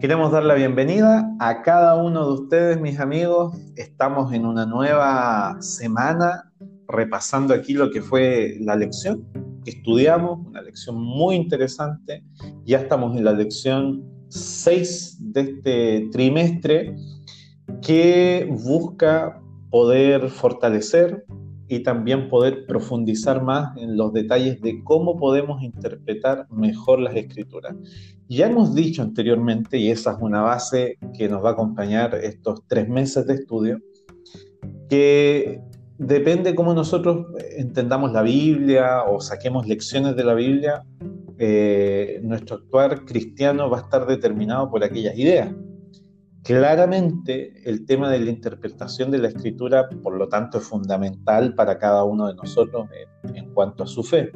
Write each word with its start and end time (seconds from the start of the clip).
Queremos 0.00 0.32
dar 0.32 0.44
la 0.44 0.54
bienvenida 0.54 1.30
a 1.40 1.60
cada 1.60 1.94
uno 2.02 2.26
de 2.26 2.32
ustedes, 2.32 2.80
mis 2.80 2.98
amigos. 2.98 3.54
Estamos 3.76 4.32
en 4.32 4.46
una 4.46 4.64
nueva 4.64 5.60
semana 5.60 6.50
repasando 6.88 7.52
aquí 7.52 7.74
lo 7.74 7.90
que 7.90 8.00
fue 8.00 8.56
la 8.60 8.76
lección 8.76 9.26
que 9.62 9.72
estudiamos, 9.72 10.38
una 10.46 10.62
lección 10.62 10.98
muy 10.98 11.36
interesante. 11.36 12.24
Ya 12.64 12.78
estamos 12.78 13.14
en 13.14 13.26
la 13.26 13.34
lección 13.34 14.02
6 14.30 15.18
de 15.34 15.40
este 15.42 16.08
trimestre 16.10 16.96
que 17.82 18.48
busca 18.64 19.38
poder 19.68 20.30
fortalecer 20.30 21.26
y 21.68 21.82
también 21.82 22.30
poder 22.30 22.64
profundizar 22.66 23.42
más 23.42 23.76
en 23.76 23.98
los 23.98 24.14
detalles 24.14 24.62
de 24.62 24.82
cómo 24.82 25.18
podemos 25.18 25.62
interpretar 25.62 26.46
mejor 26.50 27.00
las 27.00 27.14
escrituras. 27.14 27.76
Ya 28.30 28.46
hemos 28.46 28.76
dicho 28.76 29.02
anteriormente, 29.02 29.76
y 29.76 29.90
esa 29.90 30.12
es 30.12 30.18
una 30.20 30.40
base 30.40 30.98
que 31.18 31.28
nos 31.28 31.44
va 31.44 31.48
a 31.48 31.52
acompañar 31.54 32.14
estos 32.14 32.62
tres 32.68 32.88
meses 32.88 33.26
de 33.26 33.34
estudio, 33.34 33.80
que 34.88 35.60
depende 35.98 36.54
cómo 36.54 36.72
nosotros 36.72 37.26
entendamos 37.56 38.12
la 38.12 38.22
Biblia 38.22 39.02
o 39.02 39.20
saquemos 39.20 39.66
lecciones 39.66 40.14
de 40.14 40.22
la 40.22 40.34
Biblia, 40.34 40.84
eh, 41.38 42.20
nuestro 42.22 42.58
actuar 42.58 43.04
cristiano 43.04 43.68
va 43.68 43.78
a 43.78 43.80
estar 43.80 44.06
determinado 44.06 44.70
por 44.70 44.84
aquellas 44.84 45.18
ideas. 45.18 45.52
Claramente 46.44 47.68
el 47.68 47.84
tema 47.84 48.12
de 48.12 48.20
la 48.20 48.30
interpretación 48.30 49.10
de 49.10 49.18
la 49.18 49.28
escritura, 49.28 49.88
por 50.04 50.16
lo 50.16 50.28
tanto, 50.28 50.58
es 50.58 50.64
fundamental 50.64 51.56
para 51.56 51.78
cada 51.78 52.04
uno 52.04 52.28
de 52.28 52.36
nosotros 52.36 52.86
en, 53.34 53.52
cuanto 53.54 53.82
a 53.82 53.86
su 53.88 54.04
fe. 54.04 54.30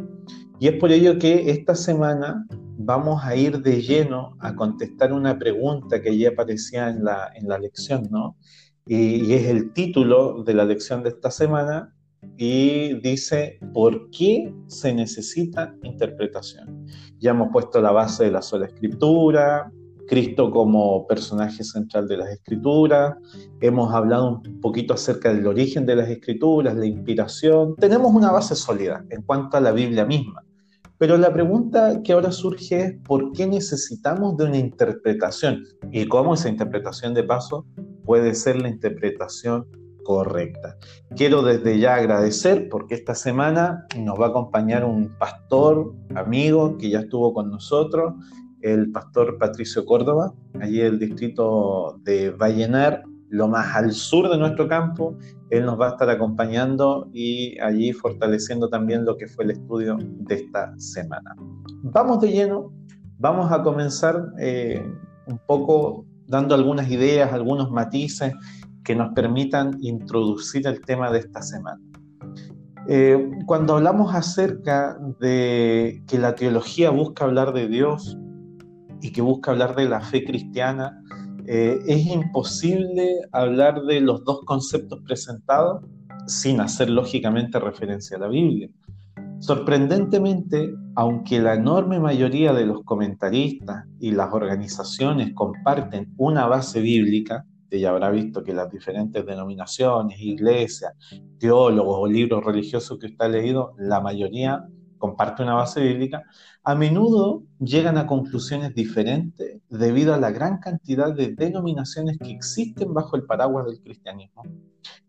Y 0.58 0.66
es 0.66 0.74
por 0.80 0.90
ello 0.90 1.16
que 1.16 1.48
esta 1.52 1.76
semana 1.76 2.44
vamos 2.76 3.24
a 3.24 3.36
ir 3.36 3.60
de 3.60 3.82
lleno 3.82 4.36
a 4.40 4.54
contestar 4.54 5.12
una 5.12 5.38
pregunta 5.38 6.00
que 6.00 6.16
ya 6.16 6.30
aparecía 6.30 6.88
en 6.88 7.04
la, 7.04 7.30
en 7.34 7.48
la 7.48 7.58
lección, 7.58 8.08
¿no? 8.10 8.36
Y, 8.86 9.24
y, 9.24 9.32
es 9.32 9.46
el 9.46 9.72
título 9.72 10.42
de 10.42 10.54
la 10.54 10.64
lección 10.64 11.02
de 11.02 11.10
esta 11.10 11.30
semana 11.30 11.94
y 12.36 12.94
dice, 13.00 13.58
¿por 13.72 14.10
qué 14.10 14.52
se 14.66 14.92
necesita 14.92 15.74
interpretación? 15.82 16.86
Ya 17.18 17.30
hemos 17.30 17.48
puesto 17.50 17.80
la 17.80 17.92
base 17.92 18.24
de 18.24 18.30
la 18.30 18.42
sola 18.42 18.66
escritura, 18.66 19.70
Cristo 20.06 20.50
como 20.50 21.06
personaje 21.06 21.64
central 21.64 22.06
de 22.08 22.18
las 22.18 22.28
escrituras, 22.28 23.14
hemos 23.60 23.92
hablado 23.92 24.40
un 24.42 24.60
poquito 24.60 24.94
acerca 24.94 25.32
del 25.32 25.46
origen 25.46 25.86
de 25.86 25.96
las 25.96 26.08
escrituras, 26.08 26.76
la 26.76 26.86
inspiración, 26.86 27.74
tenemos 27.76 28.12
una 28.12 28.30
base 28.30 28.54
sólida 28.54 29.04
en 29.10 29.22
cuanto 29.22 29.56
a 29.56 29.60
la 29.60 29.72
Biblia 29.72 30.04
misma. 30.04 30.44
Pero 30.98 31.16
la 31.16 31.32
pregunta 31.32 32.02
que 32.02 32.12
ahora 32.12 32.30
surge 32.30 32.80
es 32.80 32.94
¿por 33.04 33.32
qué 33.32 33.46
necesitamos 33.46 34.36
de 34.36 34.44
una 34.44 34.58
interpretación? 34.58 35.64
Y 35.90 36.06
cómo 36.06 36.34
esa 36.34 36.48
interpretación 36.48 37.14
de 37.14 37.24
paso 37.24 37.66
puede 38.04 38.34
ser 38.34 38.60
la 38.60 38.68
interpretación 38.68 39.66
correcta. 40.04 40.76
Quiero 41.16 41.42
desde 41.42 41.78
ya 41.78 41.96
agradecer 41.96 42.68
porque 42.68 42.94
esta 42.94 43.14
semana 43.14 43.86
nos 43.98 44.20
va 44.20 44.26
a 44.26 44.28
acompañar 44.28 44.84
un 44.84 45.08
pastor, 45.18 45.94
amigo, 46.14 46.76
que 46.78 46.90
ya 46.90 47.00
estuvo 47.00 47.32
con 47.34 47.50
nosotros, 47.50 48.14
el 48.60 48.92
pastor 48.92 49.36
Patricio 49.38 49.84
Córdoba, 49.84 50.32
allí 50.60 50.80
el 50.80 50.98
distrito 50.98 51.98
de 52.02 52.30
Vallenar, 52.30 53.02
lo 53.34 53.48
más 53.48 53.74
al 53.74 53.92
sur 53.92 54.30
de 54.30 54.38
nuestro 54.38 54.68
campo. 54.68 55.16
Él 55.50 55.66
nos 55.66 55.78
va 55.78 55.88
a 55.88 55.90
estar 55.90 56.08
acompañando 56.08 57.08
y 57.12 57.58
allí 57.58 57.92
fortaleciendo 57.92 58.68
también 58.68 59.04
lo 59.04 59.16
que 59.16 59.26
fue 59.26 59.44
el 59.44 59.50
estudio 59.50 59.98
de 60.00 60.36
esta 60.36 60.72
semana. 60.78 61.34
Vamos 61.82 62.20
de 62.20 62.30
lleno, 62.30 62.72
vamos 63.18 63.50
a 63.50 63.62
comenzar 63.62 64.24
eh, 64.38 64.86
un 65.26 65.38
poco 65.46 66.06
dando 66.28 66.54
algunas 66.54 66.88
ideas, 66.88 67.32
algunos 67.32 67.70
matices 67.72 68.32
que 68.84 68.94
nos 68.94 69.12
permitan 69.14 69.78
introducir 69.80 70.66
el 70.68 70.80
tema 70.80 71.10
de 71.10 71.18
esta 71.18 71.42
semana. 71.42 71.80
Eh, 72.86 73.30
cuando 73.46 73.76
hablamos 73.76 74.14
acerca 74.14 74.96
de 75.18 76.02
que 76.06 76.18
la 76.18 76.36
teología 76.36 76.90
busca 76.90 77.24
hablar 77.24 77.52
de 77.52 77.66
Dios, 77.66 78.16
y 79.04 79.12
que 79.12 79.20
busca 79.20 79.50
hablar 79.50 79.76
de 79.76 79.86
la 79.86 80.00
fe 80.00 80.24
cristiana, 80.24 80.98
eh, 81.46 81.80
es 81.86 82.06
imposible 82.06 83.20
hablar 83.32 83.82
de 83.82 84.00
los 84.00 84.24
dos 84.24 84.40
conceptos 84.44 85.00
presentados 85.02 85.84
sin 86.26 86.60
hacer 86.60 86.88
lógicamente 86.88 87.58
referencia 87.60 88.16
a 88.16 88.20
la 88.20 88.28
Biblia. 88.28 88.70
Sorprendentemente, 89.40 90.74
aunque 90.94 91.38
la 91.40 91.54
enorme 91.54 92.00
mayoría 92.00 92.52
de 92.54 92.64
los 92.64 92.82
comentaristas 92.84 93.84
y 94.00 94.12
las 94.12 94.32
organizaciones 94.32 95.34
comparten 95.34 96.14
una 96.16 96.46
base 96.46 96.80
bíblica, 96.80 97.44
que 97.68 97.78
ya 97.78 97.90
habrá 97.90 98.10
visto 98.10 98.42
que 98.42 98.54
las 98.54 98.70
diferentes 98.70 99.26
denominaciones, 99.26 100.18
iglesias, 100.20 100.94
teólogos 101.38 101.98
o 102.00 102.06
libros 102.06 102.42
religiosos 102.44 102.98
que 102.98 103.06
usted 103.06 103.24
ha 103.24 103.28
leído, 103.28 103.74
la 103.78 104.00
mayoría 104.00 104.64
comparte 105.04 105.42
una 105.42 105.52
base 105.52 105.82
bíblica, 105.82 106.22
a 106.62 106.74
menudo 106.74 107.42
llegan 107.58 107.98
a 107.98 108.06
conclusiones 108.06 108.74
diferentes 108.74 109.60
debido 109.68 110.14
a 110.14 110.16
la 110.18 110.30
gran 110.30 110.60
cantidad 110.60 111.12
de 111.14 111.34
denominaciones 111.34 112.16
que 112.16 112.30
existen 112.30 112.94
bajo 112.94 113.14
el 113.14 113.24
paraguas 113.24 113.66
del 113.66 113.82
cristianismo. 113.82 114.44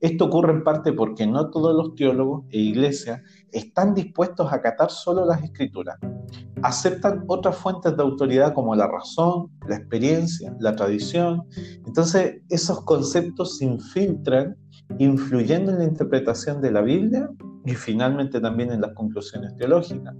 Esto 0.01 0.25
ocurre 0.25 0.51
en 0.51 0.65
parte 0.65 0.91
porque 0.91 1.25
no 1.25 1.49
todos 1.49 1.73
los 1.73 1.95
teólogos 1.95 2.43
e 2.49 2.59
iglesias 2.59 3.21
están 3.53 3.93
dispuestos 3.93 4.51
a 4.51 4.55
acatar 4.57 4.91
solo 4.91 5.25
las 5.25 5.41
escrituras. 5.41 5.97
Aceptan 6.61 7.23
otras 7.27 7.55
fuentes 7.55 7.95
de 7.95 8.03
autoridad 8.03 8.53
como 8.53 8.75
la 8.75 8.87
razón, 8.87 9.49
la 9.65 9.77
experiencia, 9.77 10.53
la 10.59 10.75
tradición. 10.75 11.47
Entonces, 11.85 12.41
esos 12.49 12.83
conceptos 12.83 13.57
se 13.59 13.65
infiltran 13.65 14.57
influyendo 14.99 15.71
en 15.71 15.79
la 15.79 15.85
interpretación 15.85 16.61
de 16.61 16.71
la 16.71 16.81
Biblia 16.81 17.29
y 17.65 17.73
finalmente 17.73 18.39
también 18.39 18.71
en 18.71 18.81
las 18.81 18.93
conclusiones 18.93 19.55
teológicas. 19.57 20.15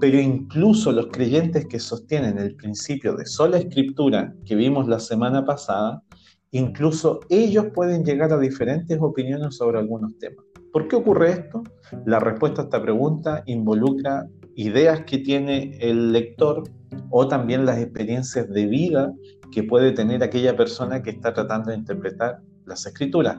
Pero 0.00 0.18
incluso 0.18 0.92
los 0.92 1.06
creyentes 1.08 1.66
que 1.66 1.78
sostienen 1.78 2.38
el 2.38 2.56
principio 2.56 3.14
de 3.16 3.26
sola 3.26 3.58
escritura 3.58 4.34
que 4.44 4.56
vimos 4.56 4.88
la 4.88 4.98
semana 4.98 5.44
pasada, 5.44 6.02
incluso 6.50 7.20
ellos 7.28 7.66
pueden 7.74 8.04
llegar 8.04 8.32
a 8.32 8.38
diferentes 8.38 8.98
opiniones 9.00 9.56
sobre 9.56 9.78
algunos 9.78 10.18
temas. 10.18 10.44
¿Por 10.72 10.88
qué 10.88 10.96
ocurre 10.96 11.30
esto? 11.30 11.62
La 12.06 12.20
respuesta 12.20 12.62
a 12.62 12.64
esta 12.64 12.82
pregunta 12.82 13.42
involucra 13.46 14.26
ideas 14.56 15.04
que 15.04 15.18
tiene 15.18 15.76
el 15.80 16.12
lector 16.12 16.64
o 17.10 17.26
también 17.26 17.66
las 17.66 17.78
experiencias 17.78 18.48
de 18.48 18.66
vida 18.66 19.12
que 19.50 19.62
puede 19.64 19.92
tener 19.92 20.22
aquella 20.22 20.56
persona 20.56 21.02
que 21.02 21.10
está 21.10 21.32
tratando 21.32 21.70
de 21.70 21.76
interpretar 21.76 22.40
las 22.66 22.86
escrituras. 22.86 23.38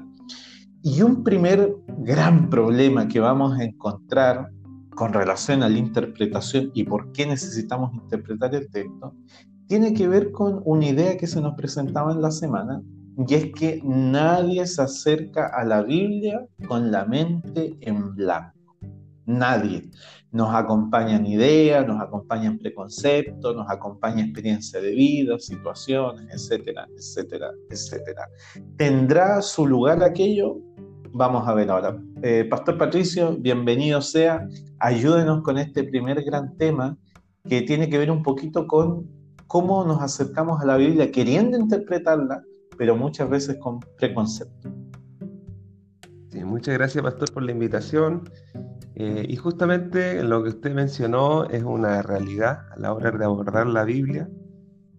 Y 0.84 1.04
un 1.04 1.24
primer 1.24 1.76
gran 2.00 2.50
problema 2.50 3.08
que 3.08 3.20
vamos 3.20 3.58
a 3.58 3.64
encontrar 3.64 4.50
con 4.96 5.14
relación 5.14 5.62
a 5.62 5.70
la 5.70 5.78
interpretación 5.78 6.72
y 6.74 6.84
por 6.84 7.12
qué 7.12 7.26
necesitamos 7.26 7.94
interpretar 7.94 8.56
el 8.56 8.70
texto, 8.70 9.14
tiene 9.68 9.94
que 9.94 10.08
ver 10.08 10.32
con 10.32 10.62
una 10.66 10.88
idea 10.88 11.18
que 11.18 11.28
se 11.28 11.40
nos 11.40 11.56
presentaba 11.56 12.12
en 12.12 12.22
la 12.22 12.32
semana, 12.32 12.82
y 13.28 13.34
es 13.36 13.52
que 13.54 13.82
nadie 13.84 14.66
se 14.66 14.82
acerca 14.82 15.48
a 15.48 15.64
la 15.64 15.84
Biblia 15.84 16.46
con 16.68 16.92
la 16.92 17.06
mente 17.06 17.78
en 17.82 18.16
blanco. 18.16 18.78
Nadie. 19.26 19.90
Nos 20.32 20.54
acompañan 20.54 21.26
ideas, 21.26 21.86
nos 21.86 22.02
acompañan 22.02 22.58
preconceptos, 22.58 23.56
nos 23.56 23.70
acompaña 23.70 24.24
experiencia 24.24 24.82
de 24.82 24.92
vida, 24.92 25.38
situaciones, 25.40 26.26
etcétera, 26.34 26.88
etcétera, 26.98 27.52
etcétera. 27.70 28.28
¿Tendrá 28.78 29.42
su 29.42 29.68
lugar 29.68 30.04
aquello? 30.04 30.58
Vamos 31.14 31.46
a 31.48 31.54
ver 31.54 31.70
ahora. 31.70 32.02
Eh, 32.22 32.46
Pastor 32.50 32.78
Patricio, 32.78 33.36
bienvenido 33.38 34.02
sea. 34.02 34.48
Ayúdenos 34.80 35.44
con 35.44 35.58
este 35.58 35.84
primer 35.84 36.24
gran 36.24 36.56
tema 36.58 36.98
que 37.48 37.62
tiene 37.64 37.90
que 37.90 37.98
ver 37.98 38.10
un 38.10 38.24
poquito 38.24 38.66
con 38.66 39.10
cómo 39.48 39.84
nos 39.84 40.02
acercamos 40.02 40.62
a 40.62 40.66
la 40.66 40.78
Biblia 40.78 41.12
queriendo 41.12 41.58
interpretarla, 41.58 42.44
pero 42.78 42.96
muchas 42.96 43.30
veces 43.30 43.58
con 43.58 43.82
preconcepto. 43.98 44.72
Muchas 46.46 46.76
gracias, 46.76 47.04
Pastor, 47.04 47.32
por 47.34 47.44
la 47.44 47.52
invitación. 47.52 48.30
Eh, 48.96 49.26
y 49.28 49.36
justamente 49.36 50.24
lo 50.24 50.44
que 50.44 50.50
usted 50.50 50.74
mencionó 50.74 51.44
es 51.46 51.64
una 51.64 52.02
realidad 52.02 52.68
a 52.72 52.80
la 52.80 52.94
hora 52.94 53.12
de 53.12 53.26
abordar 53.26 53.68
la 53.68 53.84
Biblia. 53.84 54.30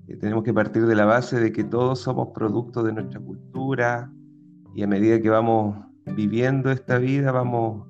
Eh, 0.09 0.17
tenemos 0.17 0.44
que 0.44 0.53
partir 0.53 0.87
de 0.87 0.94
la 0.94 1.06
base 1.06 1.41
de 1.41 1.53
que 1.53 1.64
todos 1.64 2.00
somos 2.00 2.29
producto 2.35 2.82
de 2.82 2.93
nuestra 2.93 3.20
cultura 3.20 4.12
y 4.75 4.82
a 4.82 4.87
medida 4.87 5.20
que 5.20 5.31
vamos 5.31 5.92
viviendo 6.06 6.70
esta 6.70 6.99
vida 6.99 7.32
vamos 7.32 7.87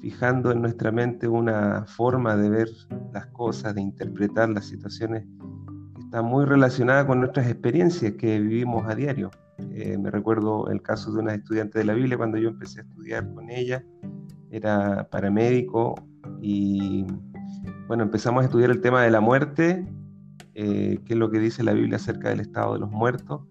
fijando 0.00 0.50
en 0.50 0.62
nuestra 0.62 0.90
mente 0.90 1.28
una 1.28 1.84
forma 1.86 2.36
de 2.36 2.50
ver 2.50 2.68
las 3.12 3.26
cosas, 3.26 3.74
de 3.74 3.82
interpretar 3.82 4.48
las 4.48 4.66
situaciones 4.66 5.24
que 5.94 6.00
está 6.00 6.22
muy 6.22 6.44
relacionada 6.44 7.06
con 7.06 7.20
nuestras 7.20 7.46
experiencias 7.48 8.14
que 8.14 8.40
vivimos 8.40 8.88
a 8.88 8.94
diario. 8.94 9.30
Eh, 9.72 9.98
me 9.98 10.10
recuerdo 10.10 10.70
el 10.70 10.80
caso 10.80 11.12
de 11.12 11.20
una 11.20 11.34
estudiante 11.34 11.78
de 11.78 11.84
la 11.84 11.92
Biblia 11.92 12.16
cuando 12.16 12.38
yo 12.38 12.48
empecé 12.48 12.80
a 12.80 12.84
estudiar 12.84 13.32
con 13.34 13.50
ella, 13.50 13.84
era 14.50 15.06
paramédico 15.10 15.94
y 16.40 17.06
bueno, 17.86 18.04
empezamos 18.04 18.42
a 18.42 18.46
estudiar 18.46 18.70
el 18.70 18.80
tema 18.80 19.02
de 19.02 19.10
la 19.10 19.20
muerte 19.20 19.86
qué 20.54 21.14
es 21.14 21.16
lo 21.16 21.30
que 21.30 21.38
dice 21.38 21.62
la 21.62 21.72
Biblia 21.72 21.96
acerca 21.96 22.28
del 22.28 22.40
estado 22.40 22.74
de 22.74 22.80
los 22.80 22.90
muertos. 22.90 23.42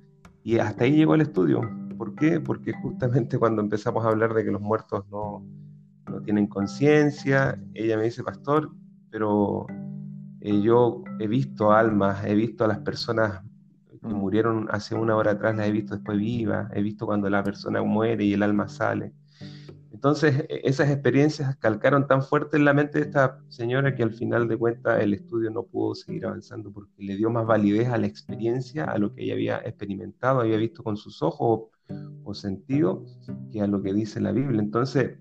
Y 0.43 0.57
hasta 0.59 0.85
ahí 0.85 0.93
llegó 0.93 1.15
el 1.15 1.21
estudio. 1.21 1.61
¿Por 1.99 2.15
qué? 2.15 2.39
Porque 2.39 2.71
justamente 2.71 3.37
cuando 3.39 3.61
empezamos 3.61 4.05
a 4.05 4.07
hablar 4.07 4.33
de 4.33 4.45
que 4.45 4.51
los 4.51 4.61
muertos 4.61 5.05
no, 5.11 5.45
no 6.07 6.21
tienen 6.21 6.47
conciencia, 6.47 7.61
ella 7.73 7.97
me 7.97 8.05
dice, 8.05 8.23
pastor, 8.23 8.71
pero 9.11 9.67
eh, 10.39 10.61
yo 10.61 11.03
he 11.19 11.27
visto 11.27 11.73
almas, 11.73 12.23
he 12.25 12.35
visto 12.35 12.63
a 12.63 12.69
las 12.69 12.79
personas 12.79 13.43
que 14.01 14.07
mm. 14.07 14.13
murieron 14.13 14.67
hace 14.71 14.95
una 14.95 15.17
hora 15.17 15.31
atrás, 15.31 15.57
las 15.57 15.67
he 15.67 15.71
visto 15.73 15.93
después 15.95 16.17
vivas, 16.17 16.71
he 16.73 16.81
visto 16.81 17.05
cuando 17.05 17.29
la 17.29 17.43
persona 17.43 17.81
muere 17.83 18.23
y 18.23 18.33
el 18.33 18.43
alma 18.43 18.69
sale. 18.69 19.13
Entonces, 19.91 20.45
e, 20.47 20.61
esas 20.63 20.89
experiencias 20.89 21.57
calcaron 21.57 22.07
tan 22.07 22.23
fuerte 22.23 22.55
en 22.55 22.63
la 22.63 22.73
mente 22.73 22.99
de 22.99 23.05
esta 23.07 23.41
señora 23.49 23.93
que 23.93 24.03
al 24.03 24.13
final 24.13 24.47
de 24.47 24.55
cuentas 24.55 25.01
el 25.01 25.13
estudio 25.13 25.51
no 25.51 25.63
pudo 25.63 25.95
seguir 25.95 26.25
avanzando 26.25 26.71
porque 26.71 27.03
le 27.03 27.17
dio 27.17 27.29
más 27.29 27.45
validez 27.45 27.89
a 27.89 27.97
la 27.97 28.07
experiencia, 28.07 28.85
a 28.85 28.97
lo 28.97 29.13
que 29.13 29.23
ella 29.23 29.33
había 29.33 29.57
experimentado, 29.57 30.39
había 30.39 30.55
visto 30.55 30.81
con 30.81 30.95
sus 30.95 31.21
ojos 31.21 31.63
o 32.23 32.33
sentido, 32.33 33.03
que 33.51 33.61
a 33.61 33.67
lo 33.67 33.81
que 33.81 33.93
dice 33.93 34.19
la 34.21 34.31
Biblia. 34.31 34.61
Entonces, 34.61 35.17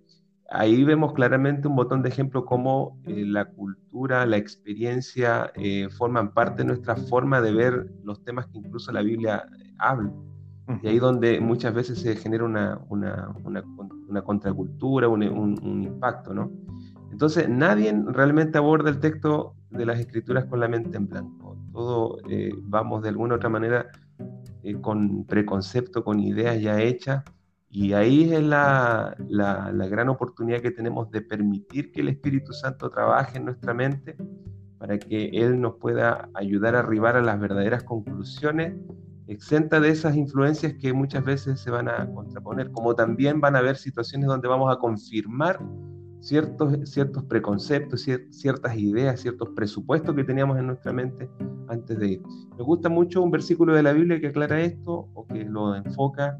ahí 0.50 0.84
vemos 0.84 1.12
claramente 1.12 1.68
un 1.68 1.76
botón 1.76 2.02
de 2.02 2.08
ejemplo 2.08 2.44
cómo 2.44 2.98
eh, 3.04 3.24
la 3.26 3.46
cultura, 3.46 4.24
la 4.26 4.36
experiencia 4.36 5.52
eh, 5.54 5.88
forman 5.90 6.32
parte 6.32 6.62
de 6.62 6.68
nuestra 6.68 6.96
forma 6.96 7.40
de 7.40 7.52
ver 7.52 7.92
los 8.04 8.24
temas 8.24 8.46
que 8.46 8.58
incluso 8.58 8.92
la 8.92 9.02
Biblia 9.02 9.44
eh, 9.58 9.74
habla. 9.78 10.12
Y 10.82 10.88
ahí 10.88 10.98
donde 10.98 11.40
muchas 11.40 11.72
veces 11.72 11.98
se 11.98 12.14
genera 12.14 12.44
una, 12.44 12.78
una, 12.90 13.34
una, 14.06 14.22
contracultura, 14.22 15.08
un, 15.08 15.22
un, 15.22 15.82
impacto, 15.82 16.34
¿no? 16.34 16.52
Entonces, 17.10 17.48
nadie 17.48 17.90
realmente 18.06 18.58
aborda 18.58 18.90
el 18.90 18.98
texto 18.98 19.54
de 19.70 19.86
las 19.86 19.98
escrituras 19.98 20.44
con 20.44 20.60
la 20.60 20.68
mente 20.68 20.98
en 20.98 21.08
blanco. 21.08 21.56
Todo 21.72 22.18
vamos 22.64 23.02
de 23.02 23.08
alguna 23.08 23.32
u 23.32 23.36
otra 23.38 23.48
manera 23.48 23.86
con 24.80 25.24
preconcepto, 25.24 26.04
con 26.04 26.20
ideas 26.20 26.60
ya 26.60 26.80
hechas, 26.80 27.24
y 27.70 27.92
ahí 27.92 28.32
es 28.32 28.42
la, 28.42 29.14
la, 29.28 29.86
gran 29.88 30.08
oportunidad 30.08 30.62
que 30.62 30.70
tenemos 30.70 31.10
de 31.10 31.20
permitir 31.20 31.92
que 31.92 32.00
el 32.00 32.08
Espíritu 32.08 32.52
Santo 32.52 32.88
trabaje 32.88 33.36
en 33.36 33.44
nuestra 33.44 33.74
mente 33.74 34.16
para 34.78 34.98
que 34.98 35.26
Él 35.34 35.60
nos 35.60 35.74
pueda 35.76 36.30
ayudar 36.34 36.76
a 36.76 36.80
arribar 36.80 37.16
a 37.16 37.20
las 37.20 37.38
verdaderas 37.38 37.82
conclusiones, 37.82 38.74
exenta 39.26 39.80
de 39.80 39.90
esas 39.90 40.16
influencias 40.16 40.74
que 40.80 40.94
muchas 40.94 41.24
veces 41.24 41.60
se 41.60 41.70
van 41.70 41.88
a 41.88 42.10
contraponer, 42.10 42.70
como 42.70 42.94
también 42.94 43.40
van 43.40 43.54
a 43.54 43.58
haber 43.58 43.76
situaciones 43.76 44.28
donde 44.28 44.48
vamos 44.48 44.74
a 44.74 44.78
confirmar 44.78 45.60
ciertos, 46.20 46.90
ciertos 46.90 47.24
preconceptos, 47.24 48.06
ciertas 48.30 48.76
ideas, 48.76 49.20
ciertos 49.20 49.50
presupuestos 49.50 50.14
que 50.14 50.24
teníamos 50.24 50.58
en 50.58 50.66
nuestra 50.66 50.92
mente 50.92 51.28
antes 51.68 51.98
de 51.98 52.08
ir. 52.08 52.22
Me 52.56 52.64
gusta 52.64 52.88
mucho 52.88 53.22
un 53.22 53.30
versículo 53.30 53.74
de 53.74 53.82
la 53.82 53.92
Biblia 53.92 54.20
que 54.20 54.28
aclara 54.28 54.60
esto 54.60 55.08
o 55.14 55.26
que 55.26 55.44
lo 55.44 55.74
enfoca 55.74 56.36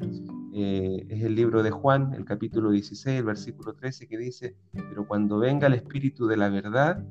eh, 0.53 1.05
es 1.09 1.23
el 1.23 1.35
libro 1.35 1.61
de 1.63 1.71
Juan, 1.71 2.13
el 2.13 2.25
capítulo 2.25 2.71
16, 2.71 3.19
el 3.19 3.25
versículo 3.25 3.73
13, 3.73 4.07
que 4.07 4.17
dice, 4.17 4.55
pero 4.73 5.07
cuando 5.07 5.39
venga 5.39 5.67
el 5.67 5.73
Espíritu 5.73 6.27
de 6.27 6.37
la 6.37 6.49
verdad, 6.49 7.03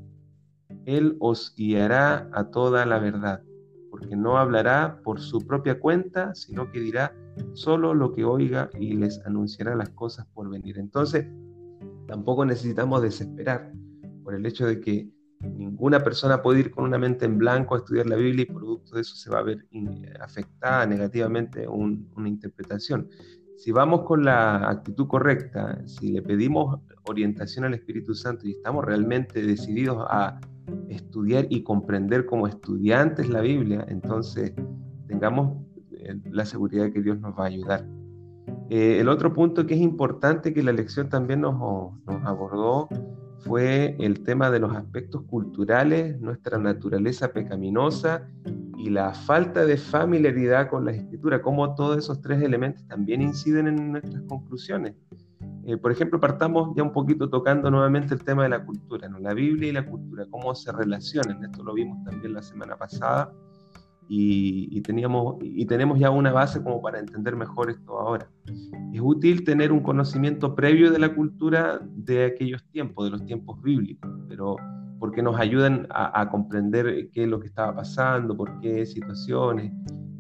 Él 0.87 1.17
os 1.21 1.55
guiará 1.57 2.29
a 2.33 2.51
toda 2.51 2.85
la 2.85 2.99
verdad, 2.99 3.43
porque 3.91 4.17
no 4.17 4.39
hablará 4.39 5.01
por 5.05 5.21
su 5.21 5.47
propia 5.47 5.79
cuenta, 5.79 6.35
sino 6.35 6.71
que 6.71 6.81
dirá 6.81 7.15
solo 7.53 7.95
lo 7.95 8.13
que 8.13 8.25
oiga 8.25 8.69
y 8.79 8.95
les 8.95 9.25
anunciará 9.25 9.77
las 9.77 9.91
cosas 9.91 10.27
por 10.35 10.51
venir. 10.51 10.79
Entonces, 10.79 11.27
tampoco 12.09 12.45
necesitamos 12.45 13.03
desesperar 13.03 13.73
por 14.25 14.35
el 14.35 14.45
hecho 14.47 14.67
de 14.67 14.81
que 14.81 15.09
ninguna 15.41 16.03
persona 16.03 16.43
puede 16.43 16.61
ir 16.61 16.71
con 16.73 16.85
una 16.85 16.99
mente 16.99 17.25
en 17.25 17.39
blanco 17.39 17.75
a 17.75 17.79
estudiar 17.79 18.07
la 18.07 18.17
Biblia 18.17 18.43
y 18.43 18.53
producto 18.53 18.97
de 18.97 19.03
eso 19.03 19.15
se 19.15 19.31
va 19.31 19.39
a 19.39 19.43
ver 19.43 19.65
afectada 20.21 20.85
negativamente 20.87 21.69
una 21.69 22.29
interpretación. 22.29 23.09
Si 23.57 23.71
vamos 23.71 24.03
con 24.03 24.25
la 24.25 24.69
actitud 24.69 25.07
correcta, 25.07 25.81
si 25.87 26.13
le 26.13 26.23
pedimos 26.23 26.81
orientación 27.07 27.65
al 27.65 27.75
Espíritu 27.75 28.15
Santo 28.15 28.47
y 28.47 28.53
estamos 28.53 28.85
realmente 28.85 29.43
decididos 29.43 30.05
a 30.09 30.41
estudiar 30.89 31.47
y 31.51 31.63
comprender 31.63 32.27
como 32.27 32.47
estudiantes 32.47 33.29
la 33.29 33.41
Biblia, 33.41 33.85
entonces 33.89 34.53
tengamos 35.07 35.57
eh, 35.93 36.21
la 36.31 36.45
seguridad 36.45 36.85
de 36.85 36.93
que 36.93 37.03
Dios 37.03 37.19
nos 37.21 37.37
va 37.37 37.45
a 37.45 37.49
ayudar. 37.49 37.98
Eh, 38.71 39.01
el 39.01 39.09
otro 39.09 39.33
punto 39.33 39.67
que 39.67 39.75
es 39.75 39.81
importante 39.81 40.53
que 40.53 40.63
la 40.63 40.73
lección 40.73 41.09
también 41.09 41.41
nos, 41.41 41.55
abordó 42.25 42.89
fue 43.39 43.97
el 43.99 44.23
tema 44.25 44.51
de 44.51 44.59
los 44.59 44.75
aspectos 44.77 45.23
culturales, 45.23 46.21
nuestra 46.21 46.59
naturaleza 46.59 47.33
pecaminosa 47.33 48.29
y 48.77 48.91
la 48.91 49.15
falta 49.15 49.65
de 49.65 49.79
familiaridad 49.79 50.69
con 50.69 50.85
la 50.85 50.93
escritura, 50.93 51.41
cómo 51.41 51.75
todos 51.75 51.97
esos 51.97 52.21
tres 52.21 52.43
elementos 52.43 52.87
también 52.87 53.23
inciden 53.23 53.69
en 53.69 53.93
nuestras 53.93 54.23
conclusiones. 54.29 54.95
Eh, 55.65 55.77
por 55.77 55.91
ejemplo, 55.91 56.21
partamos 56.21 56.75
ya 56.77 56.83
un 56.83 56.93
poquito 56.93 57.31
tocando 57.31 57.71
nuevamente 57.71 58.13
el 58.13 58.23
tema 58.23 58.43
de 58.43 58.51
la 58.51 58.65
cultura, 58.65 59.09
¿no? 59.09 59.19
la 59.19 59.35
Biblia 59.35 59.71
y 59.71 59.73
la 59.73 59.87
cultura, 59.87 60.27
cómo 60.31 60.55
se 60.55 60.73
relacionan, 60.73 61.43
esto 61.43 61.63
lo 61.63 61.73
vimos 61.75 62.05
también 62.05 62.35
la 62.35 62.43
semana 62.43 62.77
pasada 62.77 63.33
y, 64.09 64.81
teníamos, 64.81 65.37
y 65.43 65.67
tenemos 65.67 65.99
ya 65.99 66.11
una 66.11 66.33
base 66.33 66.63
como 66.63 66.81
para 66.81 66.99
entender 66.99 67.37
mejor 67.37 67.71
esto 67.71 67.99
ahora. 67.99 68.29
Es 68.93 69.01
útil 69.03 69.45
tener 69.45 69.71
un 69.71 69.81
conocimiento 69.81 70.55
previo 70.55 70.91
de 70.91 70.99
la 70.99 71.15
cultura 71.15 71.81
de 71.83 72.25
aquellos 72.25 72.65
tiempos, 72.71 73.05
de 73.05 73.11
los 73.11 73.25
tiempos 73.27 73.61
bíblicos, 73.63 74.11
pero 74.29 74.57
porque 74.99 75.23
nos 75.23 75.39
ayudan 75.39 75.87
a, 75.91 76.29
comprender 76.29 77.11
qué 77.13 77.25
es 77.25 77.29
lo 77.29 77.39
que 77.39 77.47
estaba 77.47 77.75
pasando, 77.77 78.37
por 78.37 78.59
qué 78.61 78.85
situaciones, 78.85 79.73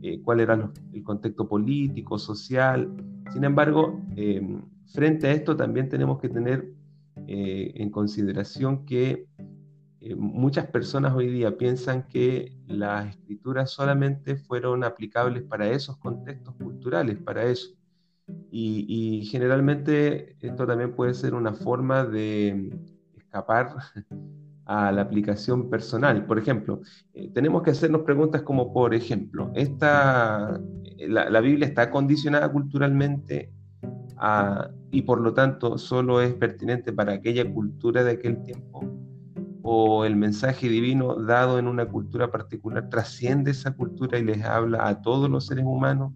eh, 0.03 0.21
cuál 0.23 0.41
era 0.41 0.71
el 0.93 1.03
contexto 1.03 1.49
político, 1.49 2.19
social. 2.19 2.89
Sin 3.33 3.43
embargo, 3.43 4.01
eh, 4.17 4.41
frente 4.87 5.27
a 5.27 5.33
esto 5.33 5.57
también 5.57 5.89
tenemos 5.89 6.21
que 6.21 6.29
tener 6.29 6.73
eh, 7.27 7.73
en 7.75 7.91
consideración 7.91 8.85
que 8.85 9.27
eh, 10.01 10.15
muchas 10.15 10.67
personas 10.67 11.13
hoy 11.15 11.29
día 11.29 11.57
piensan 11.57 12.07
que 12.09 12.57
las 12.67 13.09
escrituras 13.09 13.71
solamente 13.71 14.37
fueron 14.37 14.85
aplicables 14.85 15.43
para 15.43 15.69
esos 15.69 15.97
contextos 15.97 16.55
culturales, 16.55 17.19
para 17.19 17.45
eso. 17.45 17.75
Y, 18.51 19.27
generalmente 19.31 20.37
esto 20.41 20.67
también 20.67 20.95
puede 20.95 21.15
ser 21.15 21.35
una 21.35 21.55
forma 21.55 22.05
de 22.05 22.79
escapar 23.17 23.75
a 24.67 24.93
la 24.93 25.03
aplicación 25.03 25.71
personal. 25.71 26.27
Por 26.27 26.39
ejemplo, 26.39 26.81
eh, 27.15 27.31
tenemos 27.33 27.63
que 27.63 27.71
hacernos 27.71 28.03
preguntas 28.03 28.43
como, 28.43 28.73
por 28.73 28.95
ejemplo, 28.95 29.51
esta, 29.55 30.61
la, 30.99 31.31
la 31.31 31.41
Biblia 31.41 31.67
está 31.67 31.91
condicionada 31.91 32.53
culturalmente 32.53 33.53
y 34.91 35.03
por 35.03 35.21
lo 35.21 35.33
tanto 35.33 35.79
solo 35.79 36.21
es 36.21 36.35
pertinente 36.35 36.93
para 36.93 37.13
aquella 37.13 37.49
cultura 37.49 38.03
de 38.03 38.13
aquel 38.13 38.43
tiempo 38.43 39.08
o 39.71 40.07
el 40.07 40.17
mensaje 40.17 40.67
divino 40.67 41.17
dado 41.17 41.59
en 41.59 41.69
una 41.69 41.85
cultura 41.85 42.31
particular 42.31 42.89
trasciende 42.89 43.51
esa 43.51 43.77
cultura 43.77 44.19
y 44.19 44.25
les 44.25 44.43
habla 44.43 44.89
a 44.89 45.03
todos 45.03 45.29
los 45.29 45.45
seres 45.45 45.67
humanos? 45.67 46.15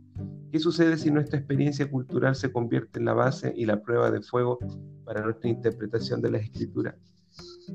¿Qué 0.51 0.59
sucede 0.59 0.97
si 0.97 1.11
nuestra 1.11 1.39
experiencia 1.39 1.91
cultural 1.91 2.35
se 2.35 2.51
convierte 2.51 2.99
en 2.99 3.05
la 3.05 3.13
base 3.13 3.53
y 3.55 3.67
la 3.67 3.83
prueba 3.83 4.11
de 4.11 4.23
fuego 4.23 4.59
para 5.05 5.21
nuestra 5.21 5.51
interpretación 5.51 6.23
de 6.23 6.31
la 6.31 6.39
escritura? 6.39 6.97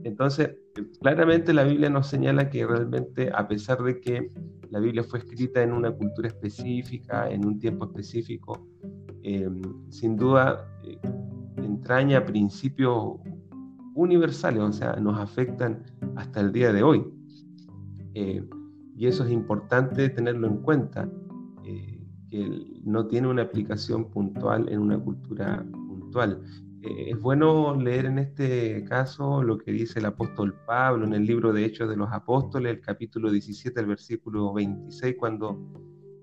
Entonces, 0.03 0.55
claramente 1.00 1.53
la 1.53 1.63
Biblia 1.63 1.91
nos 1.91 2.07
señala 2.07 2.50
que 2.50 2.65
realmente, 2.65 3.29
a 3.31 3.48
pesar 3.48 3.84
de 3.84 4.01
que 4.01 4.31
la 4.72 4.79
Biblia 4.79 5.03
fue 5.03 5.19
escrita 5.19 5.62
en 5.62 5.74
una 5.74 5.91
cultura 5.91 6.27
específica, 6.27 7.29
en 7.29 7.46
un 7.46 7.60
tiempo 7.60 7.86
específico, 7.86 8.67
eh, 9.22 9.48
sin 9.91 10.15
duda 10.15 10.67
eh, 10.84 10.98
entraña 11.57 12.25
principios 12.25 13.19
universales, 13.98 14.62
o 14.62 14.72
sea, 14.72 14.96
nos 14.98 15.20
afectan 15.20 15.84
hasta 16.16 16.39
el 16.39 16.51
día 16.51 16.72
de 16.72 16.84
hoy. 16.84 17.04
Eh, 18.13 18.48
y 18.96 19.08
eso 19.08 19.25
es 19.25 19.32
importante 19.32 20.10
tenerlo 20.10 20.48
en 20.48 20.58
cuenta, 20.58 21.10
eh, 21.66 22.00
que 22.30 22.82
no 22.84 23.08
tiene 23.08 23.27
una 23.27 23.42
aplicación 23.44 24.06
puntual 24.06 24.70
en 24.70 24.80
una 24.80 25.00
cultura 25.00 25.66
puntual. 25.72 26.42
Eh, 26.84 27.10
es 27.10 27.20
bueno 27.20 27.75
leer 27.75 28.06
en 28.06 28.20
este 28.20 28.84
caso 28.84 29.42
lo 29.42 29.58
que 29.58 29.72
dice 29.72 29.98
el 29.98 30.06
apóstol 30.06 30.56
Pablo 30.68 31.06
en 31.06 31.13
el 31.13 31.25
libro 31.25 31.51
de 31.51 31.66
Hechos 31.66 31.89
de 31.89 31.98
los 31.98 32.10
Apóstoles, 32.12 32.75
el 32.75 32.82
capítulo 32.82 33.32
17, 33.32 33.80
el 33.80 33.88
versículo 33.88 34.54
26, 34.54 35.16
cuando 35.18 35.60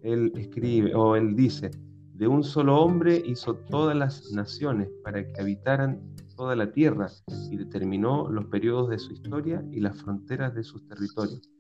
él 0.02 0.33
escribe 0.37 0.95
o 0.95 1.16
él 1.16 1.35
dice, 1.35 1.73
de 2.12 2.28
un 2.28 2.45
solo 2.45 2.76
hombre 2.76 3.21
hizo 3.26 3.57
todas 3.57 3.97
las 3.97 4.31
naciones 4.33 4.88
para 5.02 5.26
que 5.26 5.40
habitaran 5.40 6.00
toda 6.35 6.57
la 6.57 6.73
tierra 6.73 7.09
y 7.50 7.57
determinó 7.57 8.29
los 8.31 8.47
periodos 8.47 8.91
de 8.91 8.99
su 8.99 9.12
historia 9.12 9.64
y 9.71 9.81
las 9.81 10.00
fronteras 10.00 10.55
de 10.55 10.64
sus 10.64 10.87
territorios. 10.87 11.50